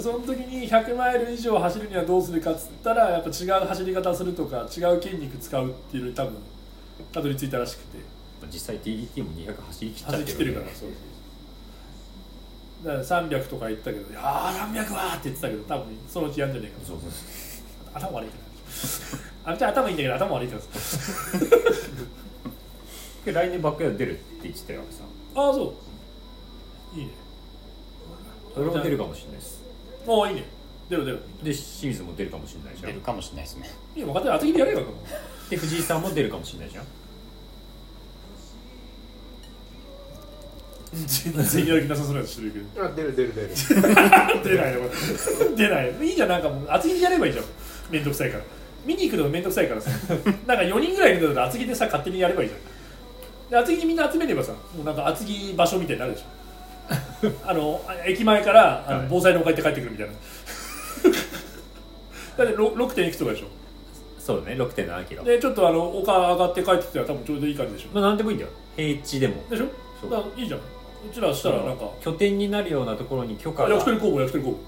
[0.00, 6.34] その時に100マイル以上走るにはどうするかっつったらやっぱ違う走り方するとか違う筋肉使うっていう多分
[7.12, 7.98] たどり着いたらしくて
[8.50, 10.66] 実際 TDT も200走り切っちゃってきってるから。
[10.66, 10.90] そうそう
[12.84, 17.10] だから300とか言ったけど「いやー300は!」って言ってたけど多分そのうちやんじゃねえかそうそう
[17.94, 21.38] 頭悪いからあれじゃ頭いいんだけど頭悪いからさ
[23.24, 25.04] で 来年バックヤード出るって言ってたよさ
[25.34, 25.74] ああそ
[26.94, 26.98] う。
[26.98, 27.12] いいね。
[28.54, 29.60] それも出るかもしれないです。
[30.06, 30.44] ああいいね。
[30.88, 32.86] 出る出るで清水も出るかもしれないじゃん。
[32.86, 33.70] 出るかもしれないですね。
[33.96, 34.82] いや分かってる厚木でやれば
[35.50, 36.84] で藤井さんも出るかもしれないじゃん
[41.06, 42.84] 全然やる気なさそうなやつしてるけど。
[42.86, 43.48] あ出る出る出る。
[44.44, 44.80] 出ないよ。
[45.56, 45.86] 出ない。
[45.88, 46.28] よいいじゃん。
[46.28, 47.44] なんかもう厚木でやればいいじゃん。
[47.90, 48.44] めんどくさいから。
[48.84, 49.90] 見に行くのめんどくさいからさ。
[50.46, 53.50] なんか4人ぐらいいるんだったら厚木でさ勝手にやればいいじゃん。
[53.50, 56.24] で厚木にみんな集めればさもうなんか厚木場所みたいになるでしょ。
[57.46, 59.08] あのあ駅前からあのはい。
[59.10, 60.12] 防災の丘行って帰ってくるみたいな。
[62.38, 62.94] だってろ 6.
[62.94, 63.46] 点いくつとかでしょ。
[64.18, 64.56] そうだね。
[64.56, 65.24] 6 7キロ。
[65.24, 67.88] でちょっとあの丘上がって帰ってきたら多分ちょうどいい感じでしょ。
[67.94, 68.50] まあ何でもいいんだよ。
[68.76, 69.34] 平地でも。
[69.50, 69.66] でしょ？
[70.00, 70.10] そう。
[70.10, 70.60] だいいじゃん
[71.10, 71.88] うちらしたらなんか。
[72.00, 73.68] 拠点になるようなところに許可が。
[73.70, 74.58] 焼き鳥工房焼き鳥工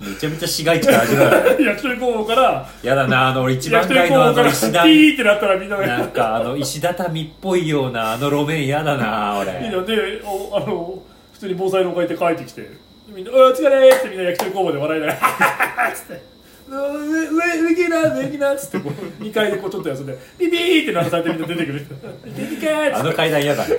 [0.00, 5.86] めちゃめちゃ市街地から始まる房焼き鳥工房からやだなあの俺一番焼き鳥街のあ工房からピの石畳ーってなったらみんなが。
[5.86, 9.64] なんかあの石畳っぽいようなあの路面やだな俺。
[9.64, 12.68] いいのでおあの普通に防災の丘行って帰ってきて。
[13.08, 15.92] みんな「お疲れ!」ってみんな焼き鳥工房で笑いながら。
[15.94, 16.22] つって
[16.68, 21.86] 「上上上行けな上行けな」っつってこう2階でこうちょっと休んでピピーって鳴らされてみんな出てくる
[22.24, 23.66] 「出てけー!」っつってあの階段やだ。
[23.66, 23.76] ね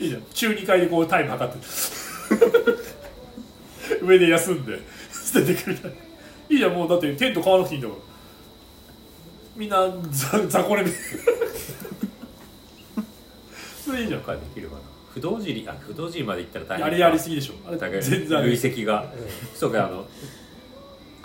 [0.00, 0.22] いいじゃん。
[0.32, 1.58] 中2階でこうタイム測って。
[4.02, 4.80] 上で休んで
[5.32, 5.78] 出てくる
[6.48, 6.88] いいじゃんもう。
[6.88, 8.00] だってテント買わなくていいんだから
[9.56, 11.00] みんなざ雑魚寝みたい
[12.96, 13.04] な。
[13.84, 14.80] それいいじゃんできるかな。
[15.12, 17.54] 不動尻あ不動尻まで行ったら大変あれやりすぎでしょ。
[17.68, 19.12] あれ全然あれ累積が。
[19.54, 20.06] そうかあの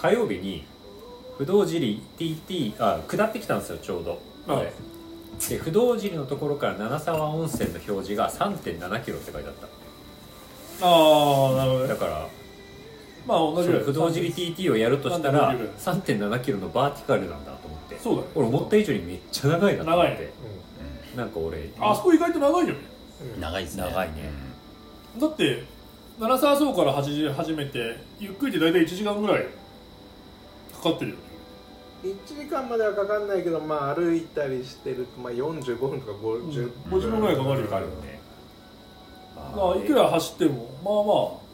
[0.02, 0.64] 火曜日に
[1.38, 4.22] 不動尻 TT あ下ってきたんですよちょうど。
[4.48, 4.72] あこれ
[5.50, 9.56] で不動尻のところから七沢温泉の表示が3 7キロって書いてあっ
[10.82, 12.28] ああなるほどだから
[13.28, 13.84] まあ同じぐらい。
[13.84, 17.98] 不動尻 TT をやるとしたら3.5キロ3 7キロのバーティカルなんだと思って。
[18.00, 20.30] そうだよ俺思った以上にめっちゃ長いなと思っ長て
[21.16, 22.80] なんか俺あそこ意外と長いよね。
[23.40, 23.84] 長いですね。
[23.84, 24.32] 長いね。
[25.20, 25.64] だって
[26.20, 29.46] 七沢荘から始め始めてゆっくりで大体1時間ぐらい
[30.82, 31.18] かかってるよ。
[31.18, 31.22] ね
[32.04, 38.20] 1時間まではかかんないけどまあ歩いたりしてるとまあ45分とか50分、50分ぐらいかかるよかかるよね
[39.56, 41.50] まあいくら走ってもまあまあ。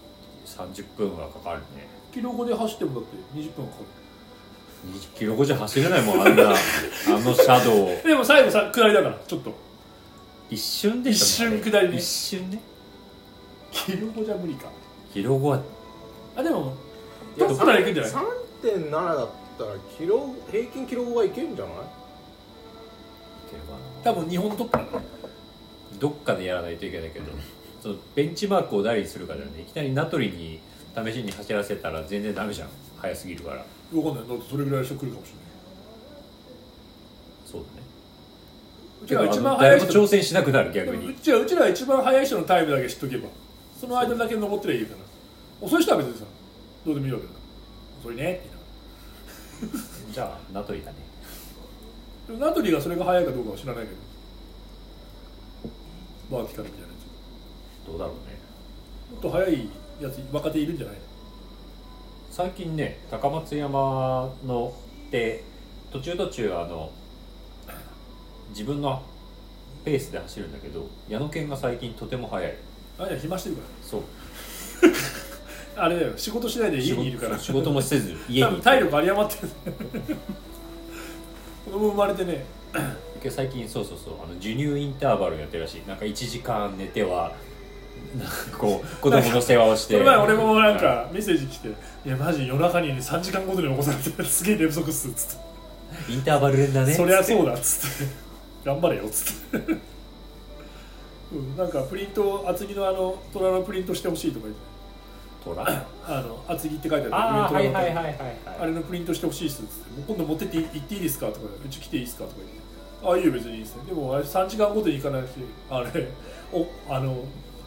[0.76, 1.88] 30分はかかるね。
[2.14, 3.78] キロ5で走ってもだって20分かか
[4.86, 6.54] 20キロ後じゃ走れないもんあんな あ
[7.20, 7.88] の車道。
[7.90, 9.52] るでも最後さ下りだからちょっと。
[10.52, 11.98] 一瞬でしょ一瞬下りね。
[11.98, 12.62] 一瞬ね。
[13.72, 14.68] キロ5じゃ無理か。
[15.12, 15.60] キロ後は
[16.36, 16.76] あでも
[17.38, 18.14] どっから行くんじゃない？
[18.64, 21.76] 3.7だったらキロ平均キロはいけるんじゃない？
[24.04, 24.84] 多分日本トップだ
[26.00, 27.26] どっかでやらないといけないけど、
[27.82, 29.62] そのベンチマークを誰にするかだよね。
[29.62, 30.60] いきなり名取に
[30.94, 32.70] 試しに走らせたら全然ダメじゃん。
[32.98, 33.66] 速すぎるから。
[33.92, 34.28] 分かんない。
[34.28, 35.44] だってそれぐらいの人来るかもしれない。
[37.46, 37.86] そうだね。
[39.04, 43.30] うちらは一番速い人も挑戦しなくなる逆でもうにちらうちらは一番速い人のタイムだけ知っとけば。
[43.80, 45.00] その間だけ登ってりゃいいから
[45.62, 46.26] 遅い人は別にさ
[46.86, 47.32] どうでもいいわけだ
[48.06, 48.34] 遅いね。
[48.34, 48.50] って
[49.62, 50.98] 言いながじゃあ名取だね。
[52.28, 53.98] らでもナトリがそれが速いかどうかは知らないけど。
[56.38, 56.82] バーティカルみたい。
[56.82, 56.94] なや
[57.88, 58.40] どうだろうね。
[59.10, 59.70] つもっと速い
[60.02, 60.96] やつ若手いるんじゃない？
[62.32, 64.74] 最近ね高松山の
[65.08, 65.44] って
[65.92, 66.92] 途中途中あの
[68.50, 69.02] 自分の
[69.86, 72.54] ペースで走るんだけど矢野犬が最近とても速い。
[72.98, 74.02] あれは暇してるかそう。
[74.02, 74.90] ら
[75.76, 77.38] あれだよ仕事しないで家にいるから。
[77.38, 79.50] 仕事もせず 家多に分体力有り余ってる
[81.66, 82.46] 子供生まれてね
[83.30, 85.82] 最近そうそうそうあの授乳インターバルやってるらしい。
[85.88, 87.34] なんか1時間寝ては
[88.16, 89.94] なんかこう 子供の世話をして。
[89.96, 91.70] この前俺もなんかメッセージ来て
[92.06, 96.12] 「いやマジ夜中にね3時間ごとに起こされて すげえ寝不足っす」っつって。
[96.12, 96.94] インターバル練だね。
[96.94, 98.26] そりゃそうだっつって。
[98.66, 99.78] 頑張れよっつって、
[101.32, 104.75] うん、なんかプリント厚木のあの虎のプリントしてほしいとか言って
[105.54, 108.38] あの厚木って書いてあああるイベントのはいはいはいはいはい。
[108.62, 112.56] あれのプリントしてほしいっすっつって今度持ってって行っていいですかとかうち来ていいですかとか言って。
[113.04, 113.84] ああいいよ別にいいっすね。
[113.86, 115.30] でもあれ3時間ごとに行かないし
[115.70, 116.08] あれ
[116.52, 117.24] おあの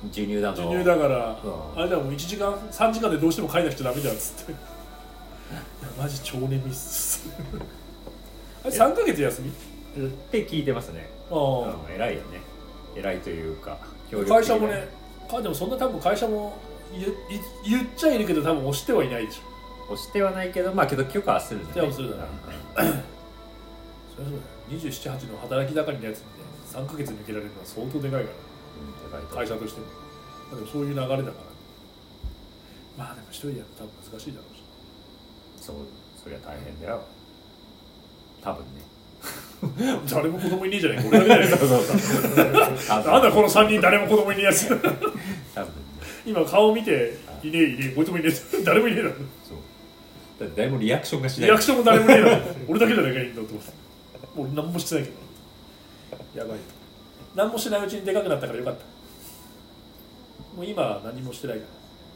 [0.09, 1.81] 授乳だの授乳だから、うん。
[1.81, 4.53] あれだもう1時間3時間でどうしても帰らなくちゃダメだっつって。
[4.53, 4.55] い
[5.55, 5.63] や
[5.97, 7.29] マジ超眠いっす。
[8.65, 9.51] あれ3ヶ月休み？
[10.07, 11.09] って聞いてますね。
[11.31, 12.41] あうん偉いよね。
[12.97, 13.79] 偉いというか
[14.29, 14.89] 会社もね
[15.31, 16.57] かでもそんな多分会社も
[17.65, 19.93] 言っちゃいるけど多分押してはいないでしょ。
[19.93, 21.93] 押してはないけどまあけど許可はするんだね。
[21.93, 22.93] するだろそりゃ
[24.17, 24.41] そうだよ。
[24.71, 26.31] 278の働き盛りのやつにね
[26.73, 29.87] 3ヶ月抜けられるのは相当でかいかうんら会社としても。
[30.51, 31.25] まあでもそういう流れだから。
[32.97, 34.63] まあでも一人でやると多分難しいだろうし。
[35.65, 35.77] そう
[36.23, 37.03] そりゃ大変だよ。
[38.43, 38.83] 多分ね。
[40.11, 41.09] 誰も子供いねえじゃないか。
[41.09, 41.45] 俺だけ
[42.89, 44.69] なんだこの3人誰も子供いねえやつ。
[44.69, 45.88] 多分ね
[46.29, 49.15] 今顔見ていねえいねえこいつもいねえ 誰もいねえだろ。
[49.49, 49.59] そう。
[50.41, 51.51] だって誰もリアクションがしない。
[51.51, 52.43] リアクションも誰もねえだろ。
[52.69, 53.49] 俺だけじゃないかいいんだと。
[53.49, 53.73] 思って
[54.37, 56.41] もう何もしてないけど。
[56.41, 56.59] やばい。
[57.35, 58.81] 何もしないうちにでかくなったからよかった。
[60.57, 61.65] もう今は何もしてないか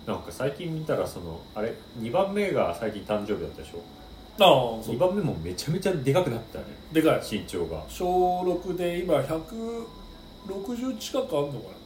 [0.06, 3.78] なんか最近見たらそのあれ2番目が最近誕生日だったでしょ？
[4.38, 4.94] らああそう。
[4.96, 6.72] 2番目もめちゃめちゃでかくなったよね。
[6.92, 7.20] でかい。
[7.30, 7.82] 身長が。
[7.88, 11.81] 小6で今160近くあんのかな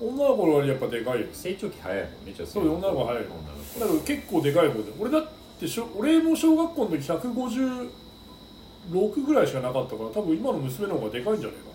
[0.00, 3.40] 女の子の割にやっぱでかいよ成長期早いもんねちょっとそう女の子早い女の
[3.74, 4.92] 子だから結構でかい方で。
[4.98, 5.26] 俺だっ
[5.58, 11.54] てしょ俺も小学校の時156ぐらいしかなかったから多分今の娘の方がでかいんじゃな。
[11.54, 11.66] いか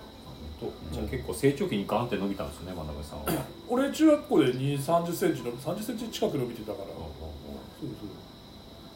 [0.94, 3.26] じゃあ結構成長期にガンって伸びたんですよね真鍋さんは。
[3.68, 6.86] 俺中学校で2 3 0センチの3 0センチ近く伸びてたから。
[6.88, 7.32] そうそう。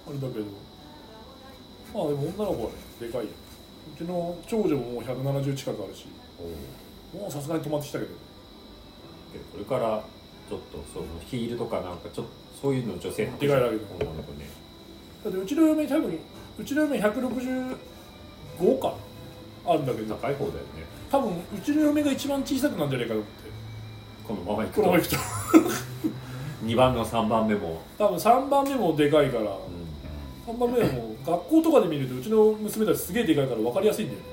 [0.08, 0.46] あれだけど。
[1.94, 3.32] まあでも女の子はねでかいよ。
[3.94, 6.06] うちの長女ももう170近くあるし。
[7.14, 8.12] もうさすがに止まってきたけど
[9.34, 10.04] でこれから
[10.50, 14.50] ちょっとそのヒールとかなんかちょっとそういうの女性でかいだけど女の子ね。
[15.24, 16.20] だってうちの嫁多分
[16.60, 18.94] うちの嫁165か
[19.66, 20.16] あるんだけど。
[20.16, 20.88] 高い方だよね。
[21.12, 23.48] 多分うちの嫁が一番小さくなるんじゃないかと思って。
[24.28, 24.82] このままいくと。
[24.82, 25.18] このままいくと。
[26.66, 29.44] 2番の3番目も、多分3番目もでかいから。
[29.44, 30.56] うん。
[30.56, 34.26] 3番目はもう学校とかで見るとうちの娘たちすげえでかいから分かりやすいんだよね。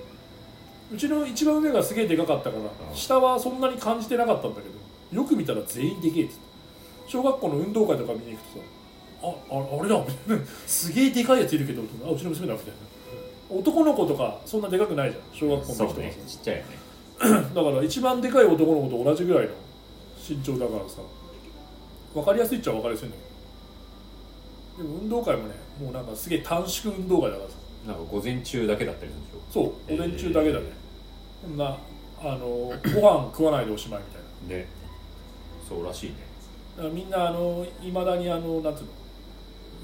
[0.92, 2.96] うちの一番上がすげえでかかったからうん。
[2.96, 6.36] 下はそんなに感じてなかったんだけどよく見たら全員でけえって言って
[7.06, 8.64] 小学校の運動会とか見に行くとさ
[9.22, 10.04] あああれだ。
[10.66, 12.74] すげえでかいやついるけどあうちの娘だみたいな。
[13.50, 15.22] 男の子とかそんなでかくないじゃん。
[15.32, 15.94] 小学校の時とか。
[15.94, 16.14] そうね。
[16.26, 16.78] ちっちゃいよね。
[17.54, 19.50] だから一番でかい男の子と同じぐらいの
[20.28, 20.96] 身長だからさ
[22.12, 23.16] 分かりやすいっちゃ分かりやすいんだ
[24.76, 24.88] けど。
[24.88, 27.56] でも運動会もねもうなんかすげえ短縮運動会だからさ。
[27.86, 29.72] なんか午前中だけだったりするでしょ？
[29.86, 30.64] そう午前中だけだね、
[31.42, 31.76] そんな
[32.22, 34.18] あのご飯食わないでおしまいみた
[34.54, 34.64] いな。
[34.64, 34.66] ね
[35.68, 36.16] そうらしいね。
[36.76, 38.88] だからみんなあのいまだにあのなんつうの？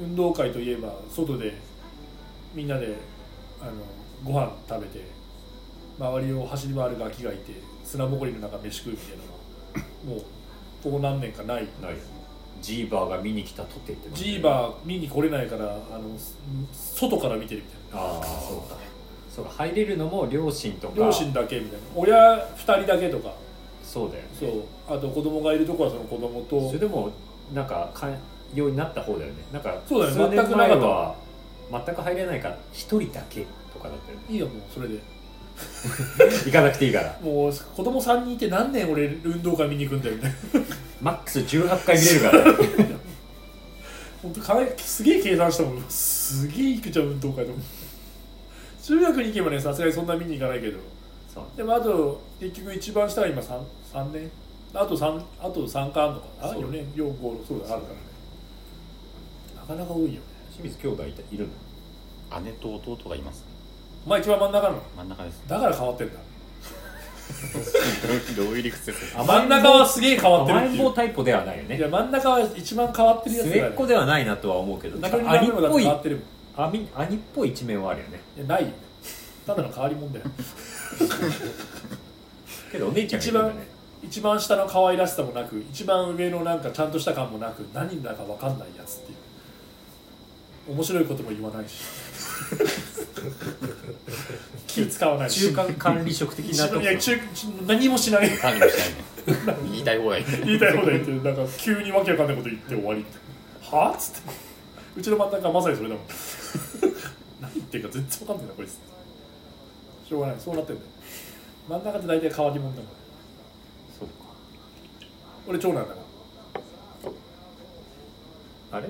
[0.02, 1.54] 運動会といえば外で
[2.54, 2.96] みんなで
[3.60, 3.72] あの
[4.24, 5.04] ご飯食べて
[5.98, 7.52] 周りを走り回るガキがいて
[7.84, 10.24] 砂ぼこりの中飯食うみたいなのがもう
[10.82, 11.68] ここ何年かない。
[11.82, 11.92] ない。
[11.92, 11.98] よ
[12.62, 16.36] ジーバーが見に来たとてってジーバー見に来れないからあのす
[16.72, 18.06] 外から見てるみたいな。
[18.06, 18.76] ああそうか。
[19.34, 20.94] そうか入れるのも両親とか。
[20.96, 21.86] 両親だけみたいな。
[21.94, 23.32] 親2人だけとか
[23.92, 24.28] そうだよね。
[24.38, 24.96] そう。
[24.96, 26.68] あと子供がいるとこはその子供と。
[26.68, 27.10] それでも
[27.52, 28.16] なんか寛
[28.54, 29.38] 容になった方だよね。
[29.52, 30.36] なんかそうだよね。
[30.36, 31.84] 全くなかった。
[31.86, 34.24] 全く入れないから一人だけとかだったよね。
[34.28, 35.00] いいよもうそれで。
[36.46, 37.18] 行かなくていいから。
[37.20, 40.36] もう子供3人いて何年俺運動会見に行くんだよみたいな
[41.02, 42.44] マックス18回見れるから。
[42.84, 42.96] ね
[44.22, 45.84] 本当かすげえ計算したもん。
[45.88, 47.52] すげえ行くじゃん運動会と。
[47.52, 47.58] か
[48.84, 50.78] 中学に行けばねさすがにそんな見に行かないけど。
[51.34, 51.44] そう。
[51.56, 53.42] でもあと結局一番下は今
[53.90, 54.30] 3, 三年。
[54.72, 56.52] あと3あと3回あるのかな。
[56.52, 56.62] そう。
[56.62, 58.00] 4年4 5そうだあるからね。
[59.56, 60.20] なかなか多いよね。
[60.52, 61.48] 清水兄弟いたいる
[62.30, 62.40] の？
[62.40, 63.44] 姉と弟がいます。
[64.06, 64.82] まあ一番真ん中なの。
[64.96, 65.42] 真ん中です。
[65.48, 66.14] だから変わってんだ。
[68.36, 71.76] どういう理屈ですか真ん中はすげえ変わってる甘えん坊タイプではないよね。
[71.76, 76.22] いや真ん中は一番変わってるやつ末っ子ではないなとは思うけどなんか人にダメのだっ兄っぽいて変わってるも
[76.66, 76.70] ん。
[76.70, 78.20] 兄兄っぽい一面はあるよね。
[78.36, 78.68] いやないよ
[79.46, 80.24] ただの変わり者だよ。
[82.72, 83.68] けどお姉ちゃんがいるんだね
[84.02, 89.18] 一番下の可愛らしさもなく一番上のなんかちゃんとした感もなく何だか分かんないやつっていう。
[90.74, 91.74] 面白いことも言わないし。
[94.66, 95.40] 気使わないし。
[95.48, 97.12] 中間管理職的なとこいや中
[97.66, 98.30] 何もしない。
[98.42, 98.66] 何もしない。
[98.66, 98.74] ね
[99.70, 100.24] 言いたい放題。
[100.44, 103.04] 言いたいこと言ってなんか急にわけわかんないこと言って終わり
[103.62, 104.30] はあっつって。
[104.96, 106.04] うちの真ん中はまさにそれだもん。
[107.40, 108.78] 何言ってるか全然わかんないなこいつ。
[110.08, 110.36] しょうがない。
[110.38, 110.88] そうなってんだよ。
[111.68, 112.99] 真ん中って大体変わり者だから
[115.50, 116.00] 俺長男だか
[118.70, 118.78] ら。
[118.78, 118.86] あれ？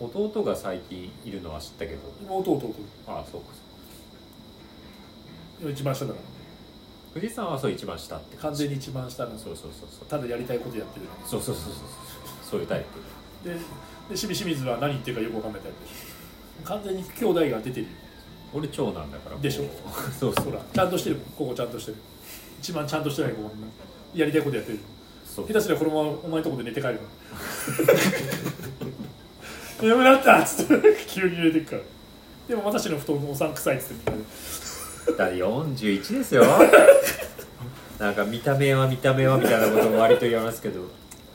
[0.00, 1.98] 弟が最近いるのは知ったけど。
[2.20, 2.74] 妹弟。
[3.06, 3.46] ああそうか。
[5.70, 6.24] 一番下だから。
[7.14, 8.36] 藤井さんはそう一番下って。
[8.36, 9.38] 完全に一番下の。
[9.38, 10.08] そうそうそうそう。
[10.08, 11.74] ただやりたいことやってるそうそうそうそう
[12.50, 12.60] そう。
[12.60, 12.84] いうタイ
[13.44, 13.48] プ。
[13.48, 13.60] でで
[14.08, 15.84] 清水清水は何言ってるかよくわかんないタイプ。
[15.84, 15.94] でしょ
[16.64, 17.82] 完全に兄弟が出てる。
[17.82, 17.88] よ
[18.52, 19.38] 俺長男だから。
[19.38, 19.64] でしょ？
[20.18, 20.46] そうそう。
[20.46, 21.20] ほらちゃんとしてる。
[21.38, 21.98] ここちゃんとしてる。
[22.58, 23.52] 一番ちゃんとしてないここ
[24.12, 24.78] やりたいことやってる。
[24.78, 24.88] そう
[25.42, 27.00] 下手すりゃこのままお前のとこで寝て帰る
[29.82, 30.96] 眠な ったっつって。
[31.06, 31.82] 急に入れてくから。
[32.48, 34.12] でも私の布団おさん臭いっつって
[35.16, 36.44] だって41ですよ。
[37.98, 40.80] なんか見た目は見た目はみたいなことも割と言われますけど。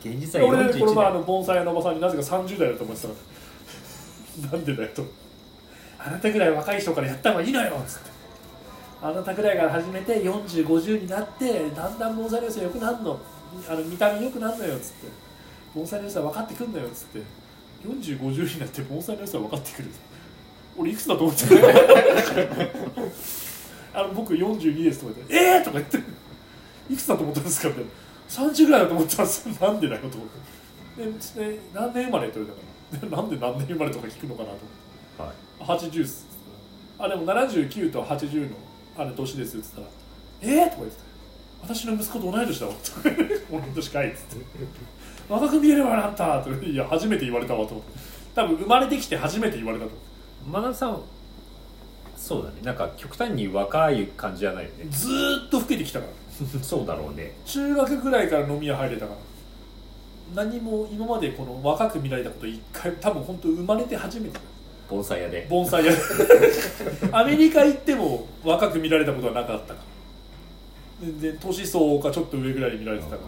[0.02, 3.10] 現実は俺ねこの前あ41の盆栽のおばさんになぜか30代だと思ってた。
[4.52, 5.04] なんでだよと。
[5.98, 8.10] あなたぐらい若い人からやった方がいいのよっつって。
[9.02, 13.20] あなたぐらいから始めて4050になってだんだん盆栽の良さ良くなるの
[13.70, 15.08] あの見た目良くなるのよっつって。
[15.76, 17.22] 盆栽の良さ分かってくんだよっつって。
[17.86, 19.90] 4050になって盆栽の良さ分かってくる
[20.78, 21.62] 俺いくつだと思ってる？
[23.94, 25.98] あの僕42ですとか言って「えー!」とか言って
[26.90, 27.90] 「いくつだと思ったんですか?」みたいな
[28.30, 30.30] 「30ぐらいだと思ってます」なんでだよと思っ
[30.98, 31.40] て。
[31.40, 32.54] で、ね、何年生まれって言わ
[32.92, 34.56] れたからなんで何年生まれとか聞くのかなと
[35.20, 35.64] 思って。
[35.64, 35.80] はい。
[35.80, 36.26] 80っす。
[36.98, 38.56] あでも79と80の
[38.98, 41.09] あれ年ですって言ったら「えー!」とか言ってた
[41.62, 43.10] 私の息子と同い年だわ」とか
[43.52, 44.45] 「同い年かい」っつって
[45.30, 46.52] 「若く見えればなった」と。
[46.52, 48.00] いや初めて言われたわと思って。
[48.36, 49.91] 多分生まれてきて初めて言われたと
[50.45, 51.02] 思真田さん
[52.15, 52.56] そうだね。
[52.63, 54.86] なんか極端に若い感じじゃないよね。
[54.86, 56.12] うずーっと老けてきたから。
[56.62, 57.34] そうだろうね。
[57.45, 60.43] 中学ぐらいから飲み屋入れたから。
[60.43, 64.41] 何も今までこの若く見られたこと一回多分本当生まれて初めてだ。
[64.89, 65.48] 盆栽屋で。
[65.50, 65.93] 盆栽屋
[67.12, 69.80] アメリカ行っても若く見られたことはなかったから
[71.02, 73.22] 全然年相かちょっと上ぐらいに見られてたから。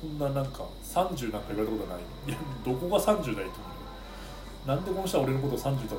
[0.00, 2.04] そんななんか30なんか言われたことはない。
[2.28, 3.46] いやどこが30代と思
[4.66, 5.96] うなんでこの人は俺のことを30だ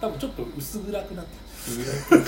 [0.00, 1.36] 多分ちょっと薄暗くなって
[2.12, 2.24] る。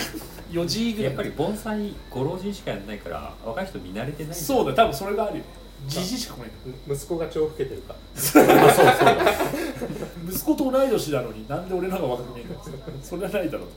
[0.52, 1.12] 4時ぐらい。
[1.12, 4.76] やっぱり盆栽ご老人しかやんないから若い人見慣れてないそうだよ。
[4.76, 5.44] 多分それがあるよ。
[5.44, 5.50] ね
[5.86, 6.50] じじいしか来ない
[6.88, 7.94] 息子が超老けてるか
[10.26, 13.74] 息子と同い年なのになんで俺の方が若く見えるんですかそれはないだろうと。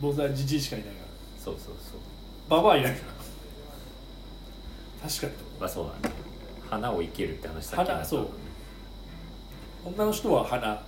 [0.00, 1.06] 盆栽じじいしかいないから。
[1.42, 1.89] そうそうそう
[2.50, 2.96] ババアいない。
[5.02, 5.32] 確かに。
[5.60, 6.14] まあそうだね。
[6.68, 8.26] 花を生けるって話さっき花そう。
[9.84, 10.82] 女の人は花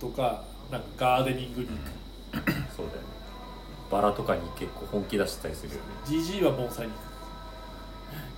[0.00, 1.78] とかなんかガーデニングに行く。
[2.74, 3.04] そうだよね。
[3.90, 5.80] バラとかに結構本気出してたりするよね。
[6.06, 6.92] じじいは盆栽に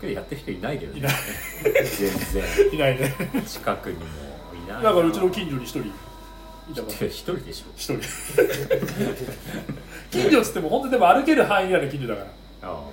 [0.01, 0.99] けどやってる人いないけどね。
[0.99, 1.13] いない。
[1.85, 2.43] 全然。
[2.43, 3.15] 行 くいないね。
[3.47, 4.03] 近くにも
[4.65, 4.83] いない。
[4.83, 5.79] だからうちの近所に一人。
[5.81, 5.85] い
[6.75, 6.95] たから。
[7.07, 7.67] 一人でしょ。
[7.77, 8.01] 一人。
[10.11, 12.27] 近所っつっても本当にでも歩ける範囲内の近所だから。
[12.27, 12.31] あ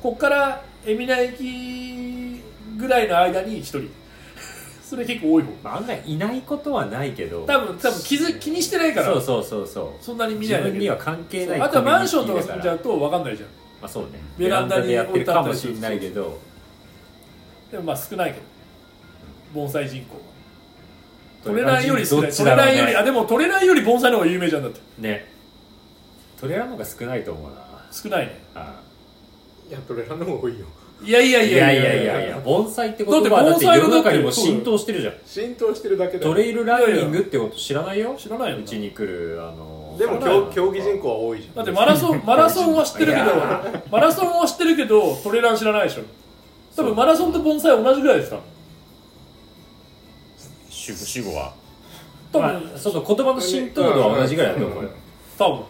[0.01, 2.41] こっから海老名駅
[2.77, 3.89] ぐらいの間に一人。
[4.81, 5.51] それ結構多い方。
[5.63, 7.45] まあ案外いないことはないけど。
[7.45, 9.07] 多分多分気づ気にしてないから。
[9.07, 10.03] そうそうそうそう。
[10.03, 10.77] そんなに見自ないだけで。
[10.77, 13.49] 分には関係ないあとはマンションとか住んじゃうと分かんないじゃん。
[13.81, 14.09] まあそうね。
[14.37, 16.37] ベランダにでやってるかもしれないけど。
[17.71, 18.45] でもまあ少ないけど。
[19.53, 20.21] 盆栽人口は。
[21.43, 22.31] トレランより少どない。
[22.31, 24.79] トっちだろうレランよりあねでもトレランより盆栽の方が有名じゃんだって。
[24.99, 25.29] ね。
[26.39, 27.87] トレーラーの方が少ないと思うな。
[27.91, 28.39] 少ないね。
[28.55, 28.86] あい
[29.71, 30.65] やトレランの方が多いよ。
[31.03, 31.71] いやいやいいや。
[31.71, 35.13] いややいやいや盆栽ってだって言葉はだって盆栽の中にも浸透してるじゃん。
[35.25, 38.15] 浸透してるだけでトレイルランニングってこと知らないよ？
[38.17, 38.57] 知らないよ。
[38.59, 41.55] うちに来るあのでも競競技人口は多いじゃん。
[41.55, 43.25] だってマラソン マラソンは知ってるけど
[43.91, 46.03] マラソンは知ってるけどトレラン知らないでしょ。
[46.75, 48.39] 多分マラソンと盆栽同じぐらいですか。
[50.69, 51.53] 主主語は。
[52.31, 54.89] 多ま分あその言葉の浸透度は同じぐらいだと思うよ。
[55.37, 55.57] 多分。
[55.57, 55.63] うん。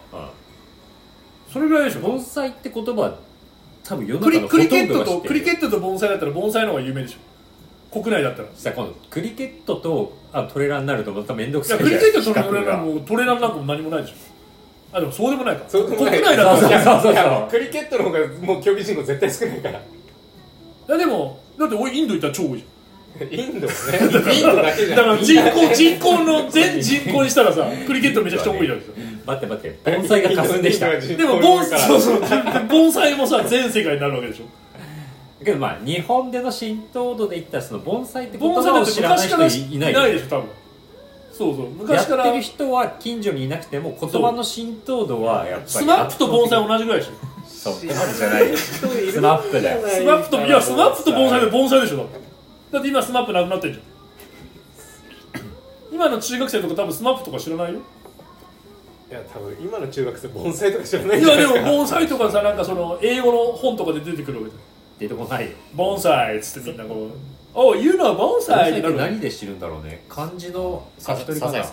[1.52, 2.00] それぐらいでしょ。
[2.00, 3.14] 盆栽って言葉は
[3.88, 7.18] 多分世のクリ中のほとクリケットんどが知ってるとクリケットと盆栽だったら盆栽の方が有名でしょ。
[7.90, 8.48] 国内だったら。
[8.48, 8.94] いさ今度。
[9.08, 14.14] クリケットとあトレーラーになるとまた面倒くさやいクリケットとトレ比較がランもトレランなんかも何もないでしょ。
[14.92, 15.64] あでもそうでもないか。
[15.68, 16.20] そうでもない。
[16.20, 16.68] 国内だったら。
[16.68, 17.02] そうそうそう。
[17.02, 19.78] そういやクリケットの方がもう競技人口絶対少ないから。
[19.78, 19.82] い
[20.88, 22.64] やでもだって俺インド行ったら超多いじ
[23.30, 23.98] インドはね
[24.32, 28.82] インドだけじゃんだから人口人口の全人口にしたらさクリケットめちゃくちゃ多いじゃん
[29.26, 30.90] 待って待って盆栽が霞んできた。
[30.90, 32.22] でも盆そうそう
[32.68, 34.44] 盆栽もさ全世界になるわけでしょ。
[35.44, 40.44] けどまあ日本での浸透度で言ったらその盆栽って言葉を知らない昔から人いいないいないでしょ多分
[41.32, 42.24] そうそうや昔から。
[42.24, 47.12] ってる人は近所にいなくても言葉の浸透度はやっぱりスマップと盆栽同じぐらいでしょ。
[47.46, 48.56] そうそこまでじゃないよ。
[48.56, 49.80] スマップだよ。
[49.88, 52.27] スマップといやスマップと盆栽で盆栽でしょだって
[52.70, 55.44] だって今スマップなくなってんじゃん。
[55.92, 57.80] 今の中学生とか多分スマップとか知らないよ。
[59.10, 61.70] いや多分今の中学生盆栽とか知らないじゃやでないですか。
[61.70, 65.52] も盆栽とかさなんかその英語の本とかで出てくるわけで出てこないよ。
[65.74, 67.10] 盆栽っつってみんなこう
[67.54, 70.04] 「Oh you know 盆盆栽」栽って何で知るんだろうね。
[70.10, 71.72] 漢字のサザエさん。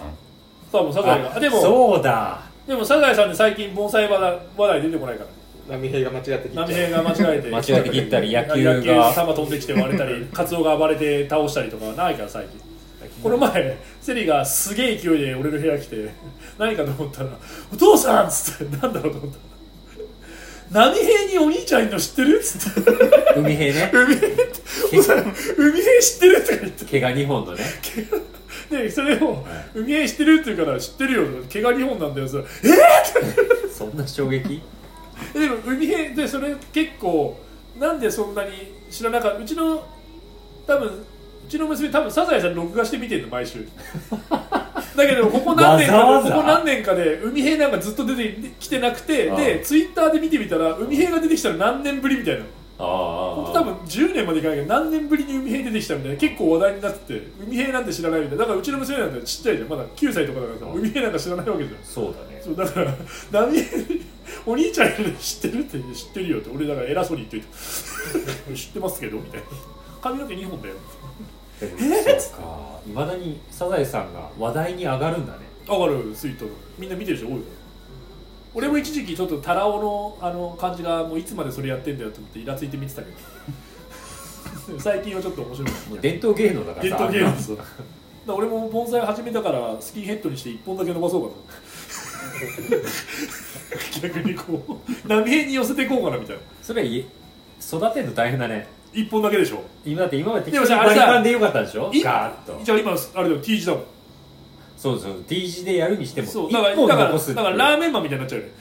[0.71, 1.35] 多分サザエが。
[1.35, 2.39] あでもそうだ。
[2.65, 5.29] でもサザエさんで最近盆栽話題出てこないから
[5.67, 6.49] 波平が間違って。
[6.53, 7.49] 波平が間違えて。
[7.49, 12.59] 間違えて切ったり野球野球が球飛んできて割れたりカツオが暴れて倒したりとかはないから最近。
[13.23, 16.09] この前セリがすげえ勢いで俺の部屋来て
[16.59, 17.29] 何かと思ったら
[17.73, 19.31] 「お父さん!」っつってなんだろうと思っ
[20.71, 20.79] た。
[20.79, 22.91] ら「波平にお兄ちゃんいるの知ってる?」っつって。
[23.39, 24.35] 海平ね「海平って
[25.57, 26.85] 海平知ってる?」とか言って。
[26.85, 27.63] 毛が2本のね。
[28.71, 32.67] でそれを「海平知ってる?」って言うから「知ってるよ」毛が2本なんだよそれえ
[33.75, 34.61] そんな衝撃？
[35.33, 37.37] でも海辺でそれ結構
[37.79, 38.51] なんでそんなに
[38.89, 39.39] 知らなかった？
[39.39, 39.83] うちの
[40.67, 40.91] 多分う
[41.49, 43.65] ちの娘多分サザエさん録画して見てるの毎週。
[44.95, 46.29] だけどここ何年かわざわざ？
[46.29, 49.37] でここ何年かで海辺なんかずっと出てきてなくて、ああ。
[49.39, 52.41] でツイッターで見てみたら海辺が出てきたら何年ぶりみたいな。
[52.41, 52.45] あ
[52.79, 53.35] あ。
[53.37, 58.43] 僕多分10年までいかないけど何年ぶりに海平出てきたみたいな結構話題になってて海平なんて知らないみたいな。
[58.43, 59.69] だからうちの娘なんてちっちゃいじゃん。
[59.69, 60.77] まだ9歳とかだからさう。
[60.77, 61.77] ん海平なんか知らないわけじゃん。
[61.83, 62.41] そうだね。
[62.43, 62.93] そうだから
[63.31, 63.57] 波
[64.45, 67.49] お兄ちゃん知ってるって知ってるよって俺だから偉そうに言っと
[68.49, 69.47] いて 知ってますけどみたいな。
[70.01, 70.75] 髪の毛2本だよ。
[71.59, 72.79] でもそうか。
[72.87, 75.39] いまだにサザエさんが話題に上がるんだね。
[75.67, 76.45] 上がるスイート
[76.77, 77.39] みんな見てる人多いよ
[78.53, 83.17] 俺も一時期ちょっとタラオのあの感じがもういつまでそれやってんだよと思ってイラついて見てたけど。
[84.79, 85.71] 最近はちょっと面白い。
[85.89, 87.31] もう伝統芸能だから伝さ統芸能。
[87.31, 87.69] ですよだか
[88.27, 91.43] ら俺も盆栽始めたからスキンヘッドにして1本だけ伸ばそうかと
[94.01, 96.41] 逆にこう波平に寄せていこうかなみたいな。
[96.61, 97.05] それい
[97.61, 98.67] 育てるの大変だね。
[98.93, 99.63] 1本だけでしょ。
[99.85, 101.89] 今だって今まででもさあれでよかったでしょ？
[101.93, 102.63] いガーッと。
[102.63, 103.83] じゃあ今あれだよ T 字だもん。
[104.77, 108.51] そうそう T 字でやるにしてもそう一本だからだからだからラーメンマンみたいになっちゃうよね。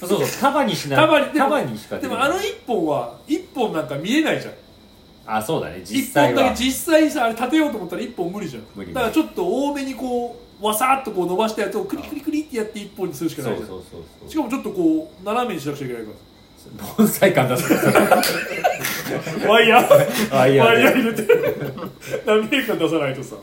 [0.00, 0.20] そうそう。
[0.40, 4.54] 束にしない束ににしかでもあの1本は1本なんか見えないじゃん。
[5.30, 6.40] あそうだね実1際は。
[6.42, 8.92] 本だけ実際さあれ立てようと思ったら1本無理じゃん。
[8.94, 13.68] だからちょっと多めにこうわさっとこう伸ばしたやつをクリクリクリってやって1本にするしかそないじゃん。
[13.68, 14.30] うそうそうそう。
[14.30, 16.10] しかもちょっとこう斜めにしなくちゃいけないか
[16.96, 17.78] 盆栽感出すら。
[19.48, 20.34] ワイヤー？
[20.34, 21.26] ワイヤー入れて。
[22.26, 23.36] 波平感出さないとさ。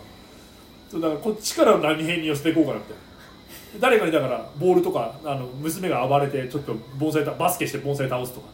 [0.91, 2.93] そうだからこっちから波平に寄せていこうかなって。
[3.79, 8.47] 誰かにだからボールとかあの娘が暴れてちょっと盆栽たバスケして盆栽倒すとか。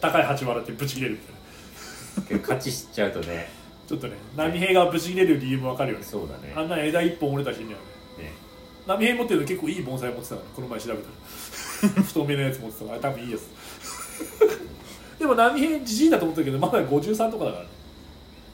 [0.00, 2.42] 高い鉢割れてブチ切れるみたいな。
[2.42, 3.48] 勝ち知っちゃうとね
[3.86, 6.04] ちょっとね波平がブチ切れる理由もわかるよね。
[6.04, 6.52] そうだね。
[6.56, 7.78] あんな枝一本折れた日には
[8.18, 8.24] ね。
[8.24, 8.32] ね。
[8.86, 11.04] 波平持ってるの結構いい盆栽持ってたからこの前調べたら。
[12.02, 15.18] 太めのやつ持ってたからあれ多分いいやつ。
[15.18, 17.68] でも波平じじいだと思ったけどまだ53とかだからね。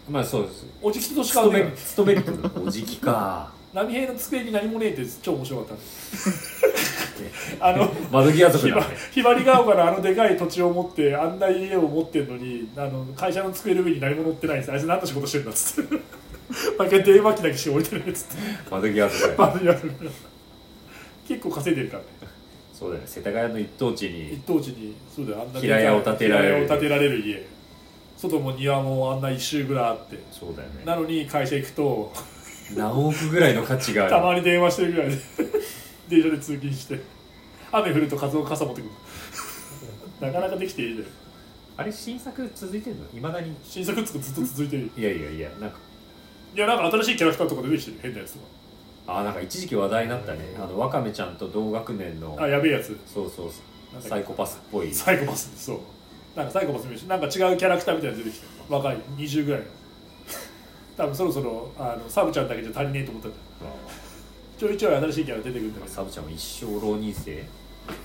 [0.09, 0.67] まあそうです。
[0.83, 2.23] おじきとしか勤め勤め
[2.67, 5.79] おじきか波平の机に何もねえって超面白かっ
[7.59, 8.77] た あの窓際族だ。
[8.77, 14.73] ねひばりが丘のあのでかい土地を持ってあんな家を持ってるのにあの会社の机の上に何も乗ってないんです。
[14.73, 15.97] あいつ何の仕事してるんだっつって。
[16.79, 18.35] 毎回電話機だけしか置いてないっつって。
[18.71, 19.81] 窓際族だまよずやる
[21.29, 22.09] 結構稼いでるからね。
[22.73, 23.07] そうだよね。
[23.09, 25.43] 世田谷の一等地一に等地にそうだよ。
[25.43, 27.47] あんな平屋を建てられる平屋を建てられる家。
[28.17, 30.19] 外も庭もあんな一周ぐらいあって。
[30.33, 30.83] そうだよね。
[30.85, 32.13] なのに会社行くと
[32.77, 34.11] 何億ぐらいの価値がある？
[34.13, 35.17] たまに電話してるぐらいで。
[36.09, 37.01] 電車で通勤して。
[37.73, 38.91] 雨降るとカツオ傘持ってくる。
[40.27, 40.97] なかなかできていい。
[40.97, 41.07] じゃん
[41.77, 43.05] あれ新作続いてんの？
[43.15, 43.55] いまだに？
[43.63, 44.91] 新作つくずっと続いてる。
[44.97, 45.77] いやいやいやなんか。
[46.55, 47.99] いやなんか新しいキャラクターとか出てきてる。
[48.03, 48.41] 変なやつと
[49.07, 50.41] あなんか一時期話題になったね。
[50.57, 52.35] あのワカメちゃんと同学年の。
[52.35, 52.97] かあやべえやつ。
[53.07, 53.55] そうそうなん
[53.95, 54.09] だっけ？
[54.09, 54.93] サイコパスっぽい。
[54.93, 55.53] サイコパス。
[55.57, 55.79] そう。
[56.37, 58.97] なんかサイコパス見るしなんか違うキャラクターみたいなの出てきて若い。
[59.17, 59.67] 20ぐらいの
[61.01, 63.37] 多分そろそろあのサブちゃんだけじゃ足りねえと思ったんだ
[64.59, 65.91] ちょいちょい新しいキャラ出てくるんだけど。
[65.91, 67.43] サブちゃんも一生浪人生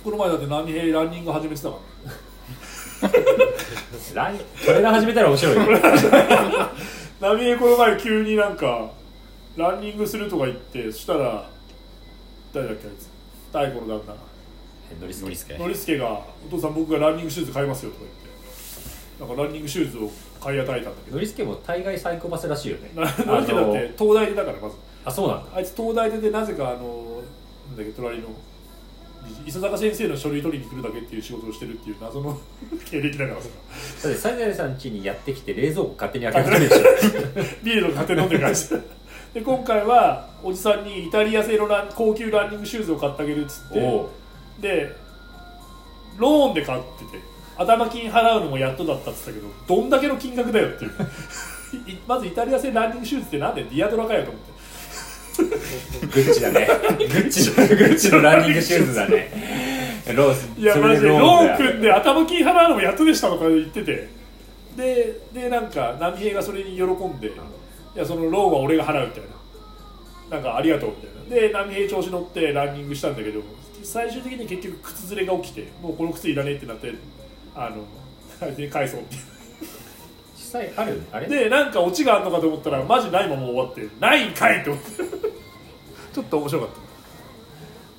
[0.02, 1.76] この前だって何平ランニング始めてたか
[3.04, 3.10] ら
[4.24, 5.62] ランこれが始めたら面白いよ。
[7.20, 8.89] 波平この前急になんか
[9.58, 11.50] ランニングするとか言ってそしたら
[12.54, 13.10] 誰だっけあいつ。
[13.52, 14.16] 大悟の旦
[15.02, 15.56] ノリスノリスケ。
[15.56, 18.26] 那ノリスケが「お父さん僕がランニングシューズ買いますよ」とか言って。
[19.20, 20.10] なんかランニングシューズを
[20.46, 22.91] 買い与えたんだけどノリスケも大概サイコパスらしいよね。
[22.96, 24.76] なノリスケだって東大出だからまず。
[25.04, 25.52] あそうなんだ。
[25.56, 27.24] あいつ東大出でなぜかあの
[27.70, 28.28] なんだっけ隣の
[29.43, 32.39] 磯坂先生の書類取りに来るだけっていう仕事をしてるっていう謎の
[32.86, 33.48] 経歴だからさ。
[34.04, 36.84] だってサザエさん家にやってきて冷蔵庫勝手に開けてるでしょ。
[37.66, 38.70] ビールとか勝手に飲んでる感じ
[39.34, 44.06] で今回はおじさんにイタリア製のラン高級ランニングシューズを買ってあげるっつって。
[44.62, 44.96] で
[46.18, 50.91] ローンで買ってて頭金払うのもやっとだったっつったけどどんだけの金額だよっていう。
[51.89, 53.64] いまずイタリア製ランニングシューズってなんで？
[53.64, 54.56] ディアドラかよと思って。
[56.08, 56.68] グッチだね。
[56.68, 57.49] グッチ。
[57.49, 59.32] のグッチのランニングシューズだね。
[60.16, 61.49] ロースいやマジでローンだよ。
[61.49, 64.10] ーン組んで頭金払うのもやっとでしたとか言ってて。
[64.78, 67.32] ででなんか波平がそれに喜んで、い
[67.95, 69.24] やそのローンは俺が払うみたい
[70.30, 70.38] な。
[70.38, 71.47] なんかありがとうみたいな。
[71.47, 73.41] で波平調子乗ってランニングしたんだけど
[73.84, 76.93] 最終的に結局靴ずれが起きてもうこの靴いらねえってなって
[77.56, 77.84] あの
[78.41, 79.16] あれ で返そうって
[80.38, 81.28] 実際あるあれ？
[81.28, 84.89] でなんかオチがあるのかと思ったらマジないまま終わってないんかいって思って。
[86.14, 86.70] ちょっと面白かっ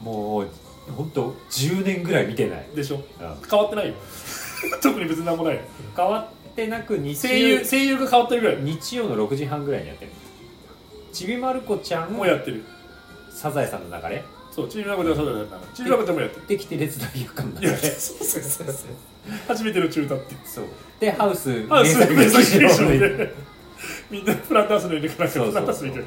[0.03, 0.49] もう
[0.97, 2.67] 本当10年ぐらい見てない。
[2.71, 2.97] たでしょ？
[2.97, 3.03] うん。
[3.51, 3.95] 変わってないよ。
[4.83, 5.61] 特に別になんもない。
[5.97, 8.57] 変わってなく日声優曜声優が変わってるぐらい。
[8.63, 10.11] 日曜の6時半ぐらいにやってる。
[11.13, 12.65] ちびまる子ちゃんもうやってる。
[13.31, 14.25] サザエさんの流れ？
[14.57, 16.47] そうチームラコちゃんはそうだよなチームラコちゃんもやってる。
[16.47, 17.29] できて列のいや
[17.61, 18.75] 流れそうそうそうそう。
[19.47, 20.65] 初めての中歌ってそう。
[20.99, 23.35] でハウスハウス名作劇場でで
[24.11, 25.63] みんなフランダースの入れからそうそうそう。
[25.63, 26.07] フランダース見てる。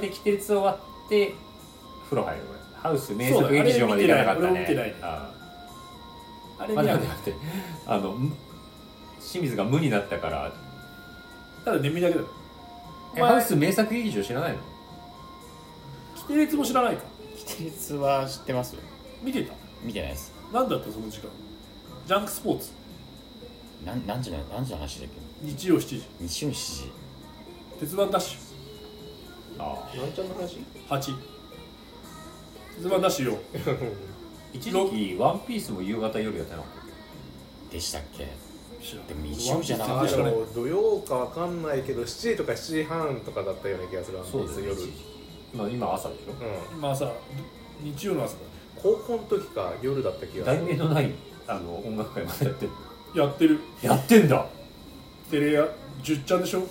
[0.00, 1.34] できて列終わって
[2.06, 2.42] 風呂入る
[2.82, 4.48] ハウス名作劇場まで行かなかったね。
[4.48, 4.94] あれ見てない。
[7.86, 8.32] あのむ
[9.20, 10.52] 清水が無になったから。
[11.64, 13.24] ただ眠いだけだ。
[13.24, 14.58] ハウス名作劇場知らないの？
[16.16, 17.04] 規定列も知らないか
[17.46, 18.74] 規律は知ってます？
[18.74, 18.80] よ
[19.22, 19.52] 見てた。
[19.82, 20.32] 見てないです。
[20.52, 21.30] 何だったその時間？
[22.06, 22.70] ジャンクスポーツ。
[23.84, 25.08] なん何時の何時の話だっ
[25.42, 26.02] 日曜7時。
[26.02, 26.92] け日曜7時。
[27.80, 28.36] 鉄腕ダッシ
[29.58, 29.96] ああ。
[29.96, 30.58] なんちゃんの話？
[30.58, 30.98] ュ8
[32.76, 33.38] 鉄腕ダッシュよ。
[34.52, 38.24] 一時期ワンピースも夕方夜やってなかったっでしたっけ？
[39.08, 44.18] でも日曜じゃなあかった知らないの土曜かわかんないけど7時とか7時半とかだったような気がする。
[44.18, 44.76] けそうです夜、
[45.64, 46.32] よ今今朝でしょ？
[46.32, 47.12] うん、今朝
[47.82, 48.40] 日曜の朝だ。
[48.76, 51.10] 高校の時か夜だった気がす題る名のない
[51.48, 52.70] あの音楽会までやってる。
[53.14, 53.60] やってる。
[53.82, 54.46] やってんだ。
[55.30, 55.66] テレや
[56.02, 56.62] 10ちゃんでしょ？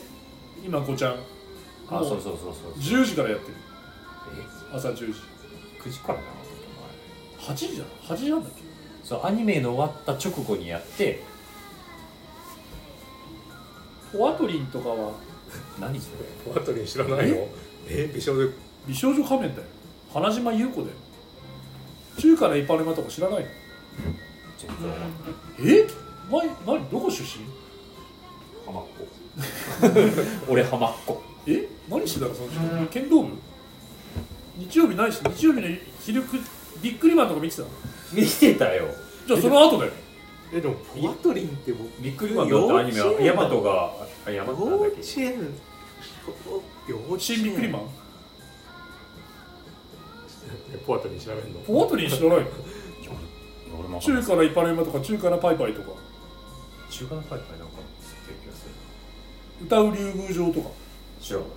[0.63, 1.15] 今5ちゃん。
[1.87, 2.73] あもうそうそうそうそう。
[3.01, 3.53] 10時からやってる。
[4.71, 4.75] え？
[4.75, 5.03] 朝10時。
[5.83, 6.23] 9時からな
[7.39, 8.61] 8時じゃん8時半だっけ？
[9.03, 11.21] そうアニメの終わった直後にやって。
[14.11, 15.11] ポアトリンとかは。
[15.79, 16.53] 何それ？
[16.53, 17.47] ポアトリン知らないの？
[17.87, 18.11] え？
[18.13, 18.49] 美少女
[18.87, 19.67] 美少女仮面だよ。
[20.13, 20.93] 花島優子だよ。
[22.19, 23.47] 中華のイパネマとか知らないの？
[25.59, 25.87] え？
[26.31, 27.45] 前何どこ出身？
[28.65, 31.67] 浜っ子 俺浜っ子え？
[31.89, 33.33] 何してたのその時間剣道部？
[34.57, 35.67] 日曜日ないし日曜日の
[36.01, 36.37] 昼く
[36.81, 37.67] ビックリマンとか見てたの？
[38.13, 38.85] 見てたよ。
[39.27, 39.91] じゃあその後だよ。
[40.53, 43.11] えでもポアトリンって僕ビックリマンだってアニメは。
[43.21, 43.91] ヤマトが
[44.25, 45.01] あヤマトなん幼だっけ？
[45.01, 45.53] 稚園
[46.87, 47.81] 幼稚園新ビックリマン？
[50.85, 51.59] ポアトリン調べるの？
[51.61, 52.39] ポアトリン知らない
[53.89, 53.99] の？
[53.99, 55.89] 中華のイパネマとか中華のパイパイとか。
[56.89, 59.65] 中華のパイパイなんか知ってる気がする。
[59.65, 60.69] 歌う竜宮城とか。
[61.21, 61.47] 知らない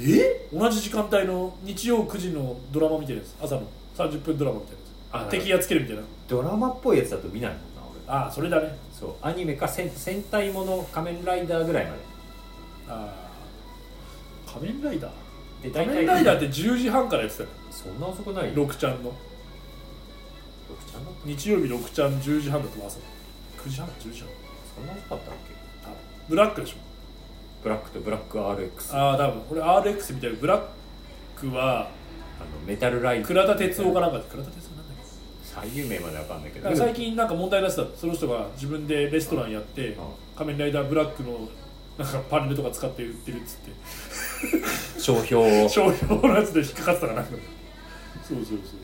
[0.00, 0.48] え？
[0.52, 3.36] 同じ時間帯の日曜9時のドラマ見てるやつ。
[3.42, 3.62] 朝の
[3.96, 4.76] 30分ドラマみたい
[5.12, 6.02] なやあつ敵やっつけるみたいな。
[6.28, 8.18] ドラマっぽいやつだと見ないもんな俺。
[8.18, 8.76] ああそれだね。
[8.92, 9.14] そう。
[9.20, 11.98] アニメか戦戦隊もの仮面ライダーぐらいまで。
[12.88, 13.14] あ
[14.48, 15.10] あ仮面ライダー？
[15.62, 19.12] で仮面ライダーって10時半からやってたよそんな遅くない？6ちゃんの。
[20.88, 22.98] ちゃんだった日曜日6ちゃん10時半だと朝。
[23.64, 24.28] 9時半？10時半。
[24.76, 25.54] そんな遅かったっけ？
[25.82, 25.96] 多分。
[26.28, 26.76] ブラックでしょ。
[27.62, 29.42] ブラックとブラック RX あああ多分。
[29.50, 30.62] 俺 RX みたいなブラッ
[31.36, 31.90] クは
[32.40, 34.24] のメタルライダー倉田哲夫かなんかで。
[34.24, 35.04] 倉田哲夫なんだっけ？
[35.42, 36.64] 最有名までわかんないけど。
[36.68, 37.84] なんか最近なんか問題出した。
[37.96, 40.04] その人が自分でレストランやってうん。
[40.36, 41.48] 仮面ライダーブラックの
[41.98, 43.70] なんかパネルとか使って売ってるっつって。
[44.98, 47.32] 商標商標のやつで引っかかってたかなんか
[48.30, 48.78] そうそうそう。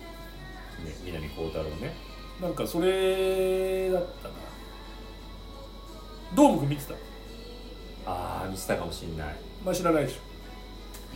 [1.05, 1.94] 南光太郎ね。
[2.40, 4.34] なんかそれだったな。
[6.34, 6.94] ドーム君見てた？
[8.07, 9.36] ああ見せたかもしんない。
[9.64, 10.20] まあ知らないでしょ。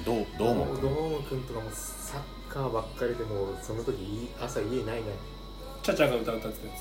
[0.05, 4.97] どうどうもドーム君とかもサッカーばっかりでもうその時い朝家いない。
[4.97, 5.03] ね
[5.83, 6.74] チャチャが歌歌ってたや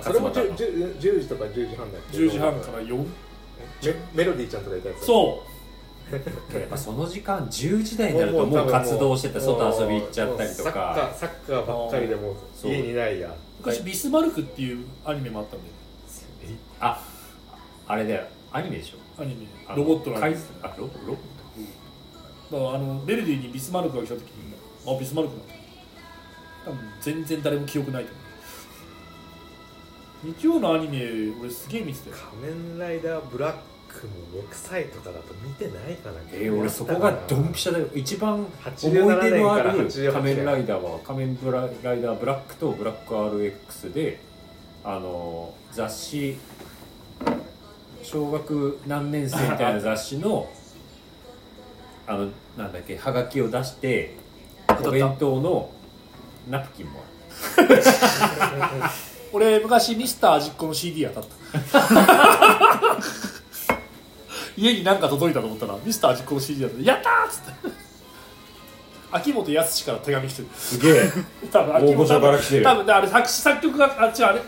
[0.00, 3.06] あそれも勝 10, 10, 10時とか10時半だっつけ？10時半から4メ
[4.14, 5.53] メロディーちゃんとかいたやつそう
[6.14, 13.34] やっぱその時間10時台になるともう活動してて外遊び行っちゃったりとサッカかーサッカーばっかりでも家にいないや。
[13.58, 15.72] 昔ビスマルクっていうアニメもあったんだよ
[16.80, 17.02] あ
[17.86, 18.24] あれだよ。
[18.52, 19.22] アニメでしょ。
[19.22, 19.46] アニメ。
[19.66, 21.12] あロボットのアニメ怪あロボロボ。
[21.14, 21.16] ッ
[22.52, 24.54] だからあのベルディにビスマルクが来た時に
[24.86, 25.54] あビスマルクなんだ。
[26.66, 28.20] 多分全然誰も記憶ないと思
[30.32, 30.34] う。
[30.38, 30.98] 日曜のアニメ
[31.40, 32.16] 俺すげえ見てたよ。
[32.42, 33.56] 仮面ライダーブラッ
[34.00, 37.86] クも6歳とかだと見てないかなえー、俺そこがドンピシャだよ。
[37.94, 44.20] 一番思い87出のある年から88仮面ライダーは仮面ブラライダーブラックとブラック RX で
[44.84, 46.36] あの雑誌
[48.02, 50.48] 小学何年生みたいな雑誌の
[52.06, 52.28] あの
[52.58, 54.16] なんだっけはがきを出して
[54.84, 55.70] お弁当の
[56.50, 57.00] ナプキンも
[57.56, 57.82] ある。
[59.34, 61.30] 俺昔ミスター味っ子の CD 当たっ
[61.72, 62.98] た
[64.56, 66.82] 家に何か届いたと思ったらミスター味っ子の CD だった。
[66.82, 67.84] やったーっつって。
[69.10, 70.48] 秋元康から手紙来てる。
[70.56, 71.10] すげえ。
[71.50, 72.64] 多分秋大御所から来てる。
[72.64, 74.40] 多分ねあれ作詞作曲があ違うあれ。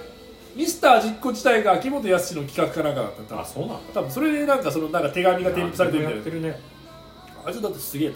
[0.55, 3.41] ミスター味っ子自体が秋元康の企画かなんかだった多分。
[3.41, 3.77] あそうなんだ。
[3.95, 6.17] 多分それでなんかそのなんか手紙が添付されてるみたいな。
[6.17, 6.61] やってるね。
[7.45, 8.13] あいつだってすげえ。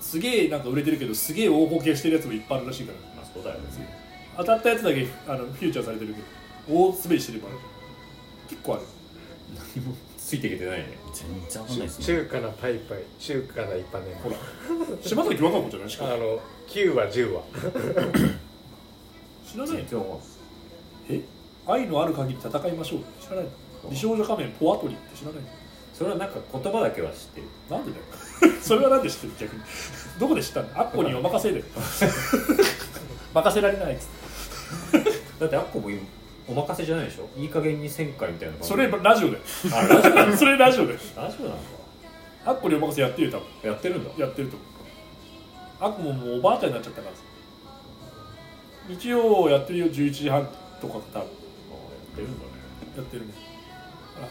[0.00, 2.98] すげえなんか売れてるけどすげえ大ボケしてるやつもいっぱいあるらしいから。
[3.16, 3.62] まあそうだよね。
[4.36, 6.26] 当たったやつだけあのフューチャーされてるけど。
[6.68, 7.54] 大滑りしてるから
[8.48, 8.82] 結構ある。
[10.18, 12.04] ついていけてないね全然わかんないですね。
[12.06, 14.36] 中華なパイパイ中華な一般ねほら。
[15.02, 15.90] 島崎和歌子じゃない？
[15.90, 16.38] しかあの
[16.68, 17.42] 9話10話
[19.46, 19.76] 知らない。
[19.76, 20.20] 全然わかんない
[21.10, 21.20] え？
[21.66, 23.00] 愛のある限り戦いましょう。
[23.22, 23.44] 知らない。
[23.44, 23.50] の
[23.90, 25.48] 美少女仮面ポアトリって知らないの？
[25.94, 27.46] それはなんか言葉だけは知ってる。
[27.70, 28.04] なんでだよ。
[28.62, 29.32] それはなんで知ってる？
[29.40, 29.62] 逆に。
[30.18, 30.68] どこで知ったの？
[30.78, 31.62] アッコにお任せで。
[33.34, 34.04] 任せられないっつ
[34.98, 35.10] って。
[35.40, 36.00] だってアッコも今
[36.48, 37.28] お任せじゃないでしょ？
[37.38, 39.42] いい加減に1000回みたいなそれラジオだよ。
[39.72, 40.98] あラジオ それラジオだよ。
[41.16, 41.56] ラジオなんだ。
[42.46, 43.70] アッコにお任せやってるよ多分。
[43.70, 44.10] やってるんだ。
[44.24, 44.68] やってると思う。
[45.80, 47.22] アッコももうおばあちゃんになっちゃったからさ。
[48.88, 50.42] 日曜やってるよ11時半
[50.80, 52.50] とか多分あやってるんだね。
[52.96, 53.32] やってるね。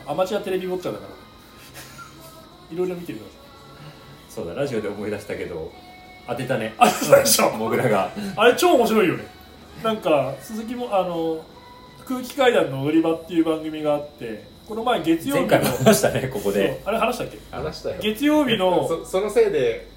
[0.06, 1.12] あアマチュアテレビウォッチャーだから。
[2.76, 3.32] いろいろ見てるから
[4.30, 5.72] そうだラジオで思い出したけど
[6.28, 6.74] 当てたね。
[6.78, 7.52] あそうでしょ。
[7.52, 8.12] モグラが。
[8.36, 9.26] あれ超面白いよね。
[9.84, 11.44] なんか鈴木もあの
[12.10, 16.82] 空気階段の踊り場っていう番組があってこの前月曜日の前回も話したねここで。
[16.84, 17.38] あれ話したっけ？
[17.52, 17.96] 話したよ。
[18.02, 19.88] 月曜日のそそのせいで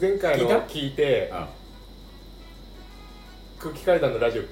[0.00, 0.58] 前回の聞いた？
[0.66, 1.48] 聞いてあ
[3.60, 4.42] 空気階段のラジオ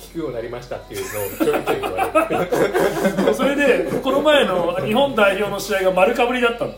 [0.00, 1.02] 聞くようになりましたっていう
[1.40, 6.74] のをちょいちょい言われるそれでこの前の日本代表の試合が丸かぶりだったの。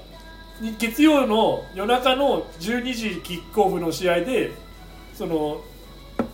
[0.78, 4.53] 月曜の夜中の12時キックオフの試合で
[5.14, 5.62] その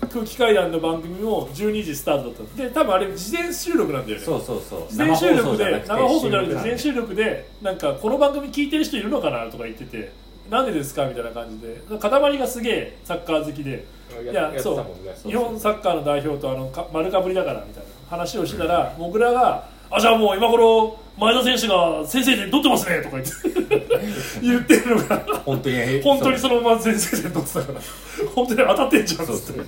[0.08, 4.24] 空気階段の番組も12時スタートだったので多分あれ事前収録なんだよね。
[4.24, 4.86] そうそうそう。
[4.90, 10.12] 事前収録で生放送じゃなくて事前収収録でなんかこの番組聞いてる人いるのかなとか言ってて
[10.48, 11.98] なんでですかみたいな感じで。
[11.98, 13.84] 塊がすげえサッカー好きで。
[14.14, 15.14] やいややってたもんね。
[15.22, 23.86] 日本サッカーの代表とあのか丸かぶりだからみたいな話をしてたら、もぐらが「あじゃあもう今頃前田選手が先制点取ってますね」とか言って。
[24.42, 25.16] 言ってるのが。
[25.44, 26.02] 本当に。
[26.02, 27.80] 本当にそのまま先制点取ってたから。
[28.34, 29.60] 本当に当たってんじゃんっつって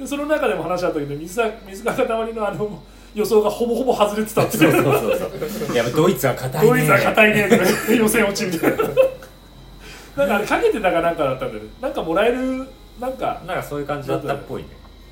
[0.00, 2.82] でその中でも話あったけど水が水が塊のあの
[3.14, 4.92] 予想がほぼほぼ外れてたってそうそうそう
[5.66, 5.74] そう。
[5.74, 6.68] いやドイツは硬いね。
[6.68, 7.48] ドイツは硬いね
[7.96, 8.76] 予選落ちみたいな。
[10.26, 11.68] なんかかけてたかなんかだったんだよね。
[11.80, 12.66] なんかもらえる
[13.00, 13.40] なんか。
[13.46, 14.68] なんかそういう感じだったっぽいね。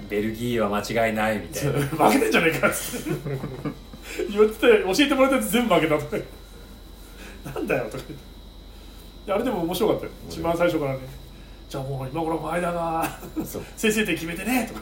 [0.08, 2.08] ベルギーは間違いないみたいな。
[2.08, 3.83] 負けてんじゃねえかっつって
[4.30, 6.16] 言ってて教えてもらったやつ全部負けたとか
[7.54, 8.12] なんだよとか言って。
[8.12, 8.16] い
[9.26, 10.10] やあれでも面白かったよ。
[10.28, 11.00] 一番最初からね。
[11.68, 13.62] じゃあもう今頃前田がそう。
[13.76, 14.80] 先制点決めてねとか。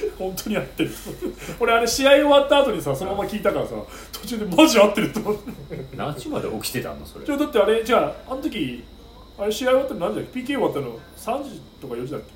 [0.00, 0.90] 言って本当にやってる。
[1.60, 3.74] 俺あれ試合終わった後にさそのまま聞いたからさ
[4.12, 5.40] 途中でマジ合ってると思って。
[5.96, 7.24] 何時まで起きてたのそれ？
[7.24, 8.82] じゃあだってあれじゃああの時
[9.38, 10.98] あれ試合終わったの何時だっけ？PK 終わったの
[11.40, 12.26] ？3時とか4時だっけ？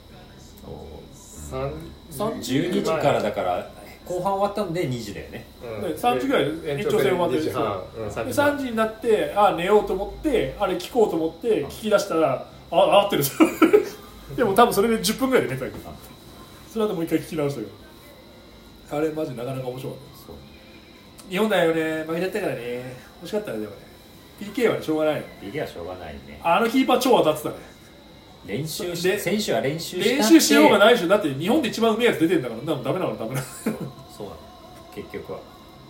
[2.11, 3.71] 三12時からだから
[4.09, 5.47] 後半終わったんで2時だよね。
[5.63, 5.83] うん。
[5.83, 7.83] ね3時ぐらいで延長戦終わって延長戦2時半。
[7.97, 13.25] うんで3 3時になってあ寝ようと思ってあれ聞こうと思って聞き出したらあ合ってる。
[14.37, 15.79] でも多分それで10分ぐらいで寝たけど
[16.73, 17.73] その後もう一回聞き直したけど。
[18.91, 20.09] あれマジなかなか面白かった
[21.31, 22.05] 日本代表ね。
[22.05, 22.97] 負けちゃったからね。
[23.23, 23.89] 惜しかったねでもね。
[24.41, 26.41] PK はねしょうがないのビリはしょうがないね。
[26.43, 27.57] あのキーパー超当たってたね。
[28.47, 31.09] 練習しで選手は練習した練習しようがないでしょ。
[31.09, 32.75] だって日本で一番うめえやつ出てんだから。
[32.75, 33.47] なんダメなのダメなの。
[33.47, 33.75] そう。
[33.75, 33.93] なの
[35.03, 35.41] 結局は。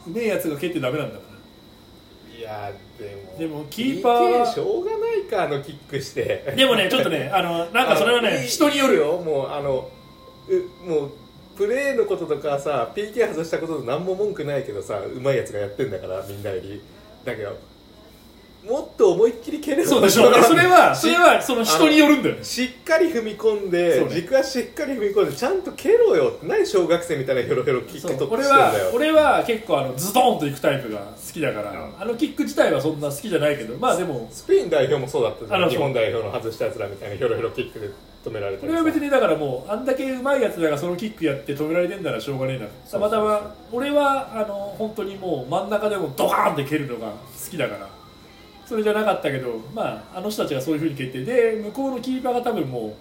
[0.06, 3.38] うめえやつが蹴ってダメなんだからいやでも。
[3.38, 6.54] でもキーパーは PK しょうがないかあのキックして。
[6.56, 9.06] でもねちょっとねあのなんかそれはね人によるよ。
[9.14, 9.90] よもうあの
[10.48, 11.10] うもう
[11.56, 16.80] プレーのこととかさ PK 外したことと何も文句ないけどさうまいやつがやってんだからみんなより。
[17.24, 17.56] だけど
[18.64, 22.44] もっと思いっきり蹴れるそうでしょそれはそれはその人によるんだよね。
[22.44, 24.08] しっかり踏み込んで、ね。
[24.10, 28.90] 軸足しっかり踏み込んでちゃんと蹴ろよって何小学生みたいなヘロヘロキックと俺はしてんだよ。
[28.94, 37.88] 俺は結構あのズドンといくタイプが好きだから、あのキック自体はそんな好きじゃないけどまあでもスペイン代表もそうだったじゃあのん日本代表の外したやつらみたいなヘロヘロキックで
[38.24, 42.66] 止められてこれは別にだからもうあんだけうまいやつらがそのキックやって止められてんならしょうがねえな。
[42.90, 47.97] たまたま俺はあの本当にもう真ん中でもドカーンって蹴るのが好きだから
[48.68, 52.94] それじゃなかったけどまああの人たちがそういうふうに蹴ってで向こうのキーパーが多分もう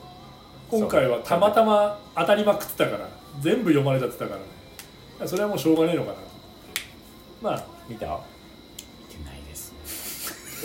[0.71, 3.09] 今回はたまたま当たりまくってたから
[3.41, 5.27] 全部読まれちゃってたからね。
[5.27, 6.21] それはもうしょうがねえのかなと。
[7.41, 8.05] まあ見た？
[9.09, 9.73] 見てないです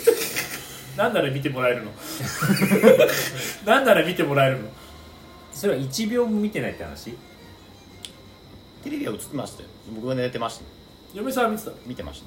[0.97, 1.91] なんなら見てもらえるの。
[3.65, 4.69] なんなら見てもらえるの。
[5.53, 7.11] それは1秒も見てないって話？
[8.83, 9.69] テレビは映ってましたよ。
[9.95, 10.63] 僕は寝てました。
[11.13, 11.71] 嫁さんは見てた。
[11.85, 12.23] 見てまし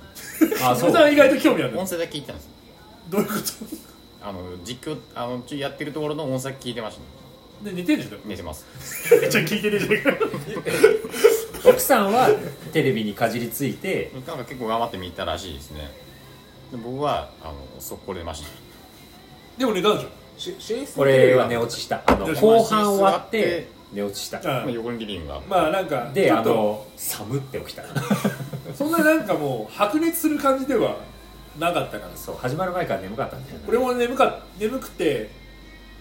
[0.59, 0.70] た。
[0.70, 1.81] あ 嫁さんは意外と興味あるの。
[1.81, 2.56] 音声だけ聞いてたんです
[3.09, 3.35] どういうこ
[4.23, 8.19] あの実況あのちょやってるところの音声だけ聞いてましたとで寝てんでしょ？
[8.27, 8.67] 寝てます。
[9.21, 12.29] めっちゃ聞いてねえじゃねえか奥さんは
[12.73, 15.91] テレビにかじりついてなんか結構頑張って見たらしいですね。
[16.71, 18.49] で僕はあの速攻で寝ました。
[19.59, 20.09] でも寝たでしょ？
[20.61, 22.03] し寝室俺は寝落ちした。
[22.07, 24.39] あの後半終わって寝落ちした。
[24.39, 27.85] あまあ横にリビングがまあなんかであちょっとの寒って起きた。
[28.77, 30.97] そんななんかもう白熱する感じでは
[31.59, 35.31] なかったからそう始まる前から眠かったんだよね俺も眠か眠くて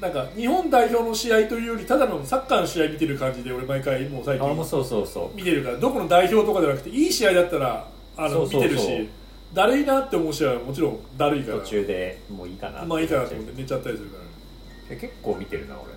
[0.01, 5.38] なんか日本代表の試合というよりただのサッカーの試合見てる感じで俺毎回もう最近俺もそうそうそう。
[5.38, 7.88] 見てるからどこの代表とかじゃなくていい試合だったら
[8.18, 9.10] あの見てるし
[9.53, 14.24] だるいなって思う試合はもちろんだるいから途中でもういいかなまあいいかなと思って寝ちゃったりするから。
[14.89, 15.93] え結構見てるな俺。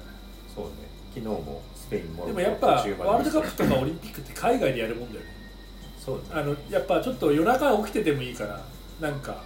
[0.55, 0.71] そうね。
[1.13, 5.27] 昨日もスペインもでもやっぱワールドカップとかオリンピックって海外でやるもんだよね。
[5.99, 6.43] そうだね。
[6.43, 8.61] あのやっぱちょっと夜中起きててもいいから
[9.01, 9.43] なんか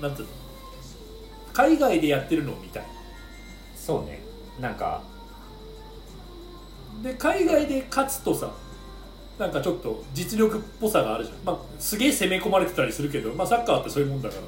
[0.00, 0.32] なんていうの？
[1.52, 2.86] 海外でやってるのを見たい。
[3.74, 4.20] そうね。
[4.60, 5.02] なんか
[7.02, 8.50] で海外で勝つとさ
[9.38, 14.42] なんかちょっと実力っぽさがあるじゃん、まあ、すげえ攻め込まれてたりするけど、まあ、サッカーってそういうもんだから。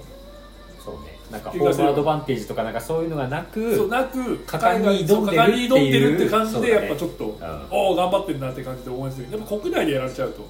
[0.82, 1.18] そうね。
[1.30, 7.36] なんかホームアドバンテージとかなんかそういうのがなくそうなく果敢に挑んでるっていうって感じでやっぱちょっと、ん。
[7.70, 9.30] おお頑張ってるなって感じで応援する。
[9.30, 10.46] でも国内でやられちゃうと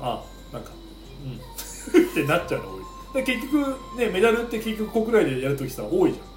[0.00, 0.70] ああなんか
[1.24, 1.34] うん。
[2.10, 2.79] ってなっちゃうの
[3.12, 6.30] で結局ねメダルって結局国内でやるときさ多いじゃん。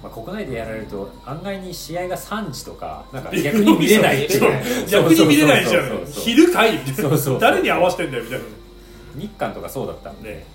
[0.00, 4.28] まあ、国内でやられると案外に試合が3時とかなんか逆に見れない
[4.88, 6.06] 逆に見れないじゃん。
[6.06, 7.38] 昼かいみたいな。
[7.40, 8.44] 誰に合わせてんだよみたいな。
[9.16, 10.46] 日韓とかそうだったんで、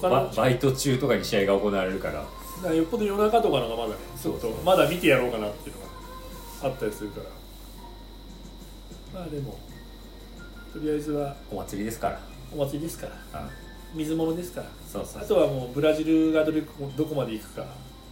[0.00, 2.14] ババイト中とかに試合が行われるから。
[2.14, 5.88] だからよっぽど夜中とかのがまだねちょっとまだ見てやろうかなっていうのが
[6.62, 7.20] あったりするか
[9.12, 9.20] ら。
[9.20, 9.58] まあでも
[10.72, 12.20] とりあえずはお祭りですから。
[12.54, 13.12] お祭りですから。
[13.32, 13.48] あ
[13.96, 14.66] 水物ですから。
[14.92, 15.22] そうそう。
[15.22, 17.64] あとはもうブラジルがどれどこまで行くか。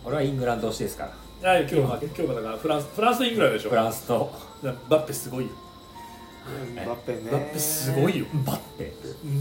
[0.04, 1.10] 俺はイングランド推しですか
[1.42, 1.52] ら。
[1.52, 3.70] あ今日は今日はだからフランスフランスとイングランドでしょ。
[3.70, 4.32] フランスと。
[4.62, 5.50] バッペすごいよ。
[6.76, 7.30] バッペね。
[7.30, 8.26] バッペすごいよ。
[8.46, 8.92] バッペ。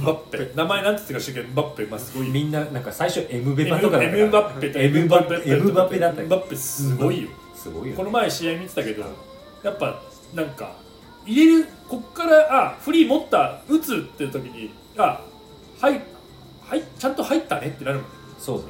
[0.04, 0.52] バッペ。
[0.56, 2.34] 名前なんて言ってたか知らんけどバッペまあすごいよ。
[2.34, 4.20] みんななんか最初エムベパとかだったから。
[4.20, 6.22] エムバッペとエムバッペエムバペだった。
[6.22, 7.30] エムバッペすごいよ。
[7.56, 9.04] すごいよこの前試合見てたけど
[9.64, 10.02] やっぱ
[10.34, 10.76] なんか
[11.26, 15.22] 入れるこっからあフリー持った打つって時にあ
[15.80, 16.02] はい
[16.74, 18.06] はいちゃんと入ったねってなるもん
[18.40, 18.64] そうね。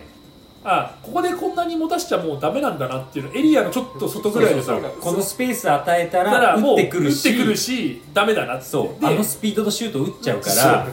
[0.66, 7.30] あここでこんなに持たしちゃもうダメなんだなっていうのエリアのちょっと外ぐらいでさこのスペース与えたららもう打ってくるし。
[7.30, 8.66] 打ってくるしダメだなって。
[8.66, 9.02] そう。
[9.02, 10.88] であのスピードとシュート打っちゃうから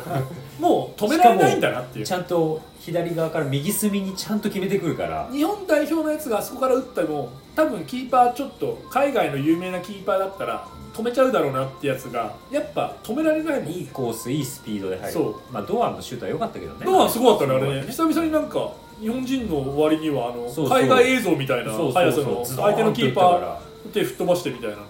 [0.61, 2.07] もう止められないんだなっていう。
[2.07, 5.29] ちゃんと左側から右隅にちゃんと決めてくるから。
[5.33, 13.73] 日本代表のやつがあそこから打っても多分キーパーちょっと海外の有名なキーパーだったら止めちゃうだろうなってやつがやっぱ止められないもん。
[13.73, 15.13] いいコースいいスピードで入る。
[15.13, 15.53] そう。
[15.53, 16.85] まあ堂安のシュートは良かったけどね。
[16.85, 17.87] ノアすごかったねあれね。
[17.87, 20.79] 久々になんか日本人の割にはあのそうそう。
[20.79, 23.59] 海外映像みたいなそうそう速さそうの相手のキーパー
[23.93, 24.83] 手吹っ飛ばしてみたいなね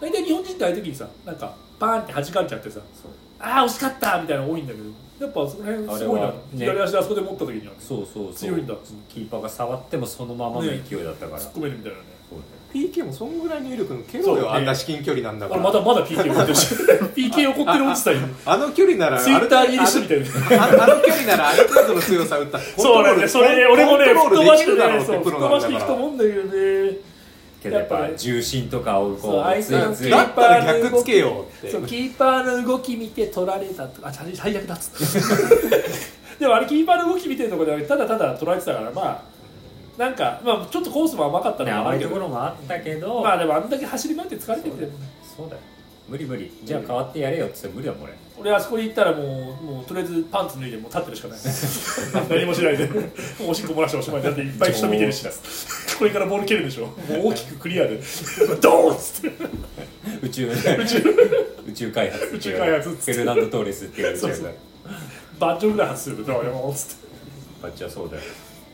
[0.00, 3.12] 大体日本人ってああいう時にさなんかパーンって弾かれちゃってさそう。
[3.40, 4.84] ああ惜しかったみたいなの多いんだけど
[5.26, 8.34] やっぱその辺すごいな、あれはね左足であそこで持った時にはそうそうそう。
[8.34, 8.74] 強いんだ
[9.08, 12.04] キーパーが触ってもそのままの勢いだったから、突っ込めるみたいなね
[12.74, 15.60] PK もそんぐらいの威力の蹴そうろよあんな至近距離なんだから。
[15.60, 16.74] 俺まだまだ PK 怒ってるし。
[17.14, 20.64] PK 怒ってる落ちたよあの距離ならツイッター入りしてみたいな。
[20.64, 22.58] ああの距離ならある程度の強さ打った。
[22.76, 23.28] そうなんだよ。
[23.28, 26.98] それね俺もね吹っ飛ばしてねそう吹っ飛ばしていくと思うんだけどね。
[27.62, 31.70] けどやっぱ重心とかをそうこう相手のついついだったら逆つけようって。
[31.70, 35.94] そうキーパーの動き見て取られたとかあ最悪だっつって。
[36.40, 39.33] でもあれキーパーの動き見てるところでただただ取られてたからまあ
[39.96, 44.88] なんか、まあ、ちょっとコースも甘かったのね甘いところもあったけど、まあでもあんだけ走り回って疲れてるて。
[45.36, 45.60] そうだよ。
[46.08, 46.50] 無理無理。
[46.64, 48.12] じゃあ変わってやれよっつって無理だもん俺。
[48.36, 51.38] 俺あそこに行ったらもうもうとりあえずパンツ脱いでもう立ってるしかない。
[52.28, 52.86] 何もしないで。
[52.86, 55.24] もうおしっこ漏らしておしまいだっていっぱい人見てるし
[55.98, 56.86] これからボール蹴るでしょ。
[56.86, 56.92] も
[57.24, 58.00] う大きくクリアで。
[58.60, 59.32] ドーンっつって。
[60.22, 60.48] 宇宙。
[60.48, 61.16] 宇宙。
[61.68, 63.12] 宇宙開発宇宙開発っつって。
[63.12, 64.54] フェルナンド・トーレスっていうやつそうそう。
[65.38, 67.04] バッジョぐらい外するとどうよっつって。
[67.62, 68.22] バッチはそうだよ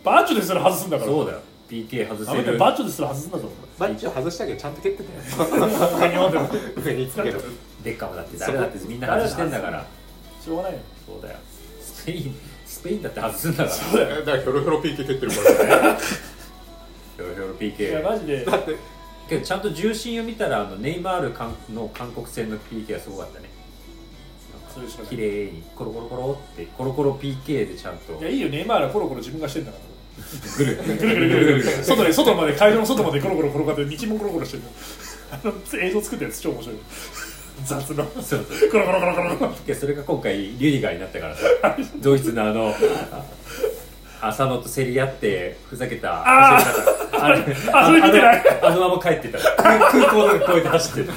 [0.04, 1.10] バッジョですら外すんだから。
[1.10, 1.40] そうだよ。
[1.68, 2.42] PK 外せる。
[2.42, 3.48] 人バッジョですら外すんだぞ。
[3.78, 5.48] バッジを外したけどちゃんと蹴ってたよ。
[6.00, 6.48] 何をでも
[6.84, 7.40] 上につけど
[7.84, 9.86] デッカムだって誰だってみんな外してんだから。
[10.44, 10.78] しょうがないよ。
[11.06, 11.38] そうだよ。
[11.80, 12.34] スペイン
[12.66, 13.70] スペインだって外すんだから。
[13.70, 14.16] そうだよ。
[14.20, 15.98] だからヒョロヒョロ PK 蹴ってるからね。
[17.16, 18.44] ひょろひょろいや PK マジで。
[18.44, 18.76] だって
[19.28, 23.48] けどちゃんと重心を見たらあのネイマール韓の韓国戦の PK はすごかったね。
[24.74, 24.88] そうい。
[25.18, 28.14] にコロコロコロってコロコロ PK でちゃんと。
[28.14, 28.48] いやいいよ。
[28.48, 29.89] ネイマールはコロコロ自分がしてんだから
[30.58, 31.62] ぐるぐるぐるぐる。
[31.62, 34.62] ぐる外で外まで会場の外までコロコロ転がって道もコロコロしてる。
[35.32, 36.76] あの映像作ったやつ超面白い。
[37.64, 38.04] 雑な。
[38.14, 38.22] そう。
[38.22, 39.50] そうコロコロコロコロコロ。
[39.50, 41.34] いやそれが今回リュディガーになったから。
[41.34, 41.42] さ
[41.96, 42.74] ドイツのあの
[44.22, 46.58] 浅野と競り合ってふざけたあ
[47.12, 47.38] あれ
[47.72, 48.44] あそれ見てない。
[48.62, 49.38] あのあのまま帰ってた。
[49.56, 51.12] 空空港の越えて走って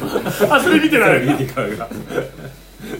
[0.47, 0.55] た。
[0.55, 1.21] あそれ見てない。
[1.21, 1.89] リュディガーが。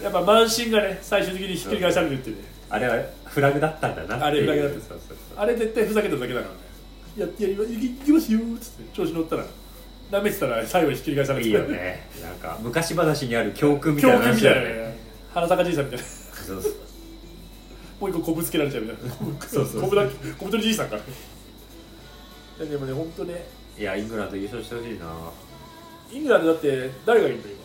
[0.02, 2.36] やっぱ満身がね最終的にひっくり返されるってね。
[2.70, 2.96] あれは
[3.34, 4.80] フラグだったんだなあれフラグだった。
[4.80, 6.60] そうそうそうあれ絶対ふざけただけだからね。
[7.18, 7.66] やってやりまい
[8.04, 9.44] きますよーっつって調子乗ったら
[10.10, 11.48] ダメってたら最後にひっくり返されて。
[11.48, 12.08] いいよね。
[12.22, 14.98] なんか昔話にある教訓みたいな話だよね。
[15.32, 16.04] 花坂じいさんみたいな。
[16.04, 16.72] そうそう
[18.00, 19.14] もう一個こぶつけられちゃうみたいな。
[19.46, 21.02] そうそうこぶだこぶとりじいさんから。
[21.02, 21.04] い
[22.60, 23.46] やでもね本当ね。
[23.76, 25.06] いやイングランド優勝してほしいな。
[26.12, 27.58] イングランドだって誰がいるの今？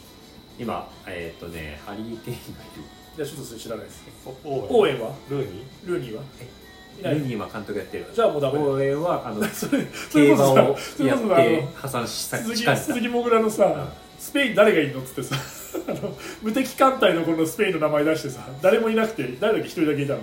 [0.59, 2.81] 今えーっとねハリー・ケインがいる。
[2.81, 2.85] い
[3.17, 4.03] やちょっとそれ知らないです。
[4.25, 5.13] オオーエンは？
[5.29, 6.23] ルーニルーニーは？
[7.13, 8.05] ルニーは監督やってる。
[8.13, 8.65] じゃあもうダメだ。
[8.65, 15.35] 俺はあの それそ競れこそ馬をやって破産した木鈴木もぐらのさ、スペイン誰がいいのっつってさ
[15.87, 20.19] あの無敵艦隊のこのスペインの名前出してさ誰もいなくて誰だっけ一人だけいたの？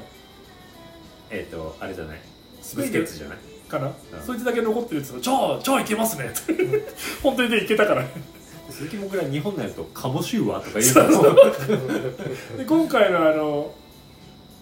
[1.31, 2.21] えっ、とあれじゃない？
[2.63, 3.39] スペインケッツじゃない？
[3.69, 3.91] かな、
[4.25, 6.85] そいつだけ残ってるっつうの超超いけますねって。
[7.23, 8.05] 本当にねいけたから
[8.71, 11.11] 鈴木もぐら日本のやつと「カモシューは?」とか言う。
[11.11, 13.75] ので今回のあの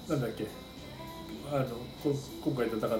[0.08, 0.46] なんだっけ。
[1.52, 1.64] あの
[2.02, 2.98] こ今回戦った時の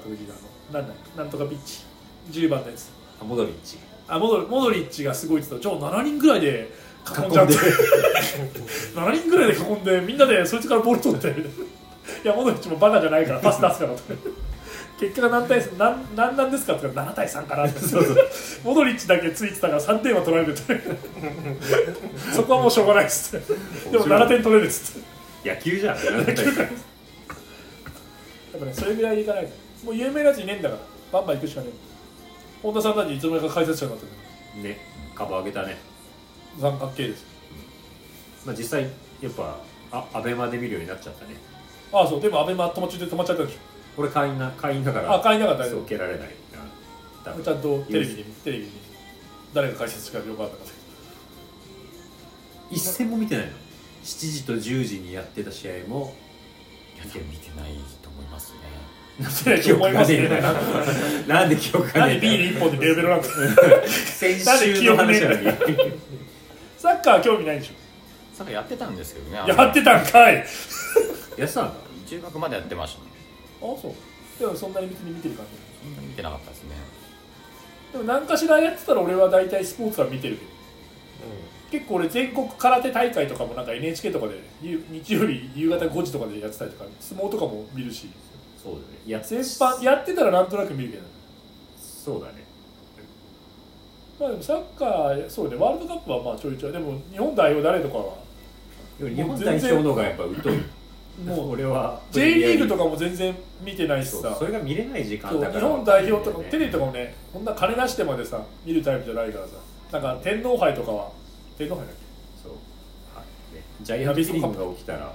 [0.73, 1.85] あのなんだなんとかピッチ。
[2.31, 2.91] 10番のやつ。
[3.21, 3.79] あモドリッチ。
[4.09, 6.71] あモドモドリッチがすごいって言ったらじゃあ7人ぐらいで
[7.07, 11.29] 囲んじゃって7人ぐらいで囲んでみんなでそいつからボール取って。
[11.29, 14.03] みたいないやモドリッチもバカじゃないからパス出すからと
[14.99, 17.81] 結果が何対何何なんですかって言ったら7対3かなって。
[18.63, 20.81] モドリッチだけついてたから3点は取られるって。
[22.33, 23.55] そこはもうしょうがないっつって。
[23.91, 25.03] でも7点取れるっつっ
[25.43, 25.51] て。
[25.51, 25.97] 野球じゃん。
[25.97, 26.07] やっ
[28.59, 29.87] ぱねそれぐらいでいかないと。
[29.87, 30.81] もう有名なやついねえんだから。
[31.13, 31.73] バンバン行くしかねえ。
[32.63, 34.07] 本田さんたちいつの間にか解説者になって
[34.57, 34.63] る。
[34.63, 34.79] ね。
[35.15, 35.77] 株上げたね。
[36.61, 37.25] 三角形です。
[38.47, 38.83] まあ実際
[39.21, 39.59] やっぱ
[39.91, 41.35] あアベマで見るようになっちゃったね。
[41.93, 42.21] ああそう。
[42.21, 43.59] でもアベマ途中で止まっちゃったでし
[43.97, 47.33] 俺会員な会員だからょあ買いなかったねそう受けられないな。
[47.43, 48.71] ちゃんとテレビにテレビに。
[49.55, 50.57] 誰が解説したかよかった。
[50.57, 50.63] か
[52.71, 53.53] 一戦も見てないの
[54.05, 56.15] ？7時と10時にやってた試合も。
[56.97, 57.73] いや見てない
[58.03, 58.59] と思いますね。
[59.21, 60.27] なんで記憶がなんでね
[62.17, 63.29] えビール一本でベロベロなんだ。
[63.87, 65.53] 先週の話なのに
[66.77, 67.71] サッカー興味ないんでし
[68.35, 70.37] さっきやってたんですけどねょやってたんかい。
[70.37, 70.43] あや
[71.47, 71.75] ってたんだ
[72.09, 73.14] 中学までやってましたね
[73.81, 73.93] そう。
[74.39, 75.53] でもそんなに別に見てる感じ
[75.83, 76.71] そんな見てなかったですね。
[77.93, 80.55] でも何かしらやってたら俺は大体スポーツは見てるけど。
[81.71, 88.09] 結構俺全国空手大会とかもなんか NHK とかでゆ日曜日夕方5時とかでやってたりとか相撲とかも見るし。
[88.63, 88.85] そうだね。
[89.07, 91.05] や全般やってたらなんとなく見るけど。
[91.79, 92.45] そうだね。
[94.21, 96.73] まあでもサッカーそうねワールドカップはまあちょいちょい。
[96.73, 98.15] でも日本代表誰とかは
[98.99, 100.63] でも日本代表の方がやっぱ疎い
[101.23, 104.35] もう俺は J リーグとかかも全然見てないしさ。
[104.37, 105.61] それが見れない時間だから。
[105.61, 106.45] 日本代表とかね。
[106.51, 109.53] テレビとかもねこんな金出してまでさ見るタイプじゃないからさ。
[109.93, 111.11] なんか天皇杯とかは
[111.57, 111.95] 天皇杯だっ
[112.43, 112.53] そう。
[113.15, 113.55] はい。
[113.55, 115.13] ねジャイアントキリングが起きたら。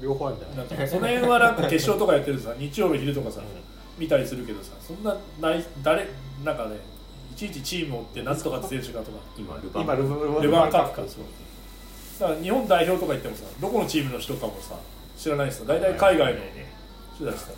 [0.00, 3.40] 両方あるんだけなんかその辺はなんか決勝とかやってるとさ日曜日昼とかさ
[3.98, 6.08] 見たりするけどさそんなない誰
[6.44, 6.76] なんかね
[7.32, 9.84] いちいちチームを追ってなんとかって選手がとか今ルバン。
[9.84, 11.24] 今ルブレバンカップかそう。
[12.18, 14.74] だから日本代表とか言ってもさどこのチームの人かもさ
[15.22, 16.40] 知らないしさ大体海外の
[17.14, 17.52] 人だしさ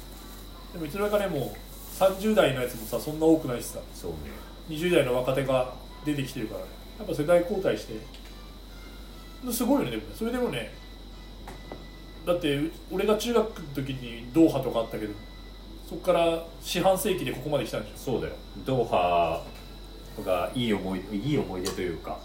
[0.75, 1.51] でもいつの間にかねもう
[1.99, 4.19] 30代のやつもさそんな多くないしさそうね。
[4.69, 5.73] 20代の若手が
[6.05, 6.67] 出てきてるからね。
[6.99, 7.95] やっぱ世代交代して。
[9.51, 10.09] すごいよねでもね。
[10.15, 10.75] それでもね
[12.27, 15.15] だってう俺が中学の時にドーハとかあったけど
[15.89, 18.35] そこから四半世紀でここまで来たんでしそうだよ。
[18.67, 19.43] ドーハ
[20.23, 22.19] がいい思いいい思い出というか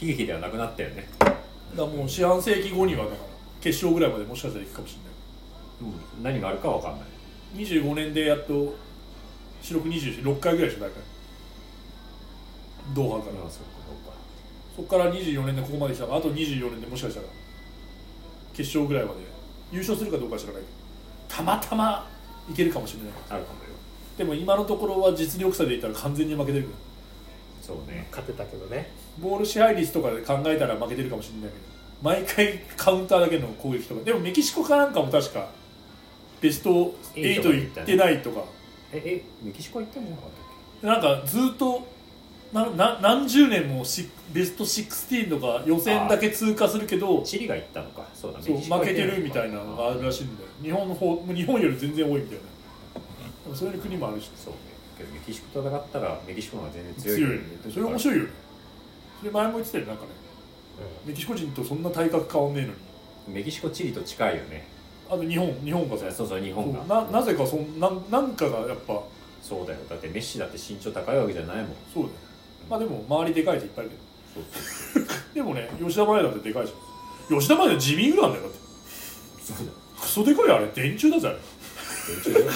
[0.00, 1.08] 悲劇ではなくなったよね。
[1.20, 1.36] ょだか
[1.76, 3.29] らもう四半世紀後にはだから
[3.60, 5.10] 決勝ぐらいまでもしかしたら行くかもしれない。
[5.92, 7.64] うん何があるかわかんない。
[7.64, 8.74] 25年でやっと
[9.62, 10.94] 四六26回ぐらいでしょ大体
[12.94, 13.80] ドーハからあそうか。
[14.76, 17.26] そこから24年でここまで来たからあと24年でもしかしたら
[18.54, 19.20] 決勝ぐらいまで
[19.72, 20.62] 優勝するかどうかは知らない。
[20.62, 22.08] けどたまたま
[22.50, 23.12] いけるかもしれない。
[23.30, 23.70] あるかもよ。
[24.16, 26.68] でも今のところは実力差で言ったら完全に負けてる
[27.62, 28.06] そうね。
[28.10, 28.90] 勝てたけどね。
[29.18, 34.04] ボール支配率とかで考えたら負けてるかもしれないけど毎回カウンターだけの攻撃とか。
[34.04, 35.48] でもメキシコかなんかも確か
[36.40, 38.42] ベスト8行ってないとか。
[38.92, 40.32] ええメキシコ行ってもなかったっ
[40.80, 40.86] け？
[40.86, 41.86] なんかずっと
[42.52, 48.08] なな何十年もしベスト16とか予選だけ通過するけどチリが行ったのか。
[48.14, 50.48] そうだそうメキシコ負けてるみたいなのがあるらしいんだよ。
[50.62, 52.38] 日本の方日本より全然多いみたい
[53.48, 53.54] な。
[53.54, 54.30] そういう国もあるし。
[54.36, 54.58] そうね。
[54.96, 57.16] けどメキシコと戦ったらメキシコの方が全然強い。
[57.18, 57.30] 強い。
[57.30, 58.30] よねそれ面い白いよね。
[59.20, 60.08] それ前も言ってたよなんかね
[61.04, 62.74] メキシコ人とそんな体格変わんねえのに。
[63.28, 64.66] メキシコチリと近いよね。
[65.08, 65.96] あと日本日本が。
[65.96, 66.78] さそうそう日本が。
[66.78, 66.88] そう。
[66.88, 69.00] ななぜかそんなんなんかがやっぱ。
[69.42, 69.78] そうだよ。
[69.88, 71.66] だってメッシだって身長高いわけじゃないもん。
[71.92, 72.14] そうだよ。
[72.68, 73.96] まあでも周りでかい人いっぱいいる
[74.34, 75.04] そうそう。
[75.04, 77.38] けどでもね吉田麻也だってでかいじゃん。
[77.38, 78.58] 吉田麻也地味ぐらいなんだよだって。
[79.42, 79.70] そうだよ。
[80.00, 80.66] クソでかいよあれ。
[80.74, 81.38] 電柱だぜあれ。
[81.38, 82.52] 電柱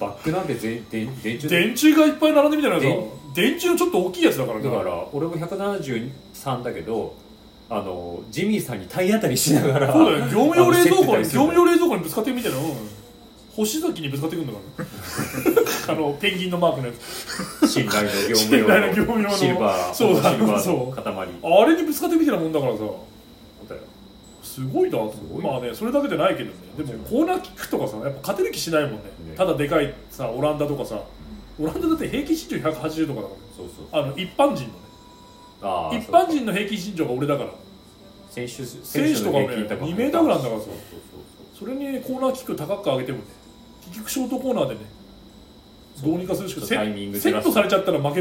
[0.00, 4.64] バックなんて全電電柱電柱がいっぱい並んでみたいなさ電電柱のちょっと大きいやつだからね。
[4.64, 7.14] だから俺も173だけど
[7.74, 12.58] あのジミーさんに体当たりしながらそうだよ業務用冷蔵庫に業務用冷蔵庫にぶつかってるみたいな。
[12.58, 12.64] うん
[13.54, 14.58] 星崎にぶつかってくるんだか
[15.86, 15.92] ら。
[15.92, 16.92] あのペンギンのマークのや
[17.60, 17.68] つ。
[17.68, 22.78] 信頼の業務用の 業務用のシルバーそうだシルバーそうの塊あれにぶつかってるみたいなもんだからさ。
[24.42, 25.14] すすごいなと。
[25.42, 26.54] まあねそれだけじゃないけどね。
[26.78, 28.98] でもコーナーキックとかさやっぱ勝てる気しないもんね。
[29.28, 29.36] ね。
[29.36, 30.98] ただでかいさオランダとかさ。
[31.60, 33.34] オランダだって平均身長180とかだか
[33.92, 34.00] ら。
[34.00, 35.98] あの一般人のね。
[35.98, 37.50] 一般人の平均身長が俺だから
[38.34, 40.66] 選手選手とかもね選手の平均高2メーターぐらいなんだからさ。
[40.66, 41.02] そうそう
[41.54, 43.24] それにコーナーキック高く上げてもね
[43.84, 44.80] 結局ショートコーナーでね
[46.02, 48.10] どうにかするしかそうタイミングずセットされちゃったら負け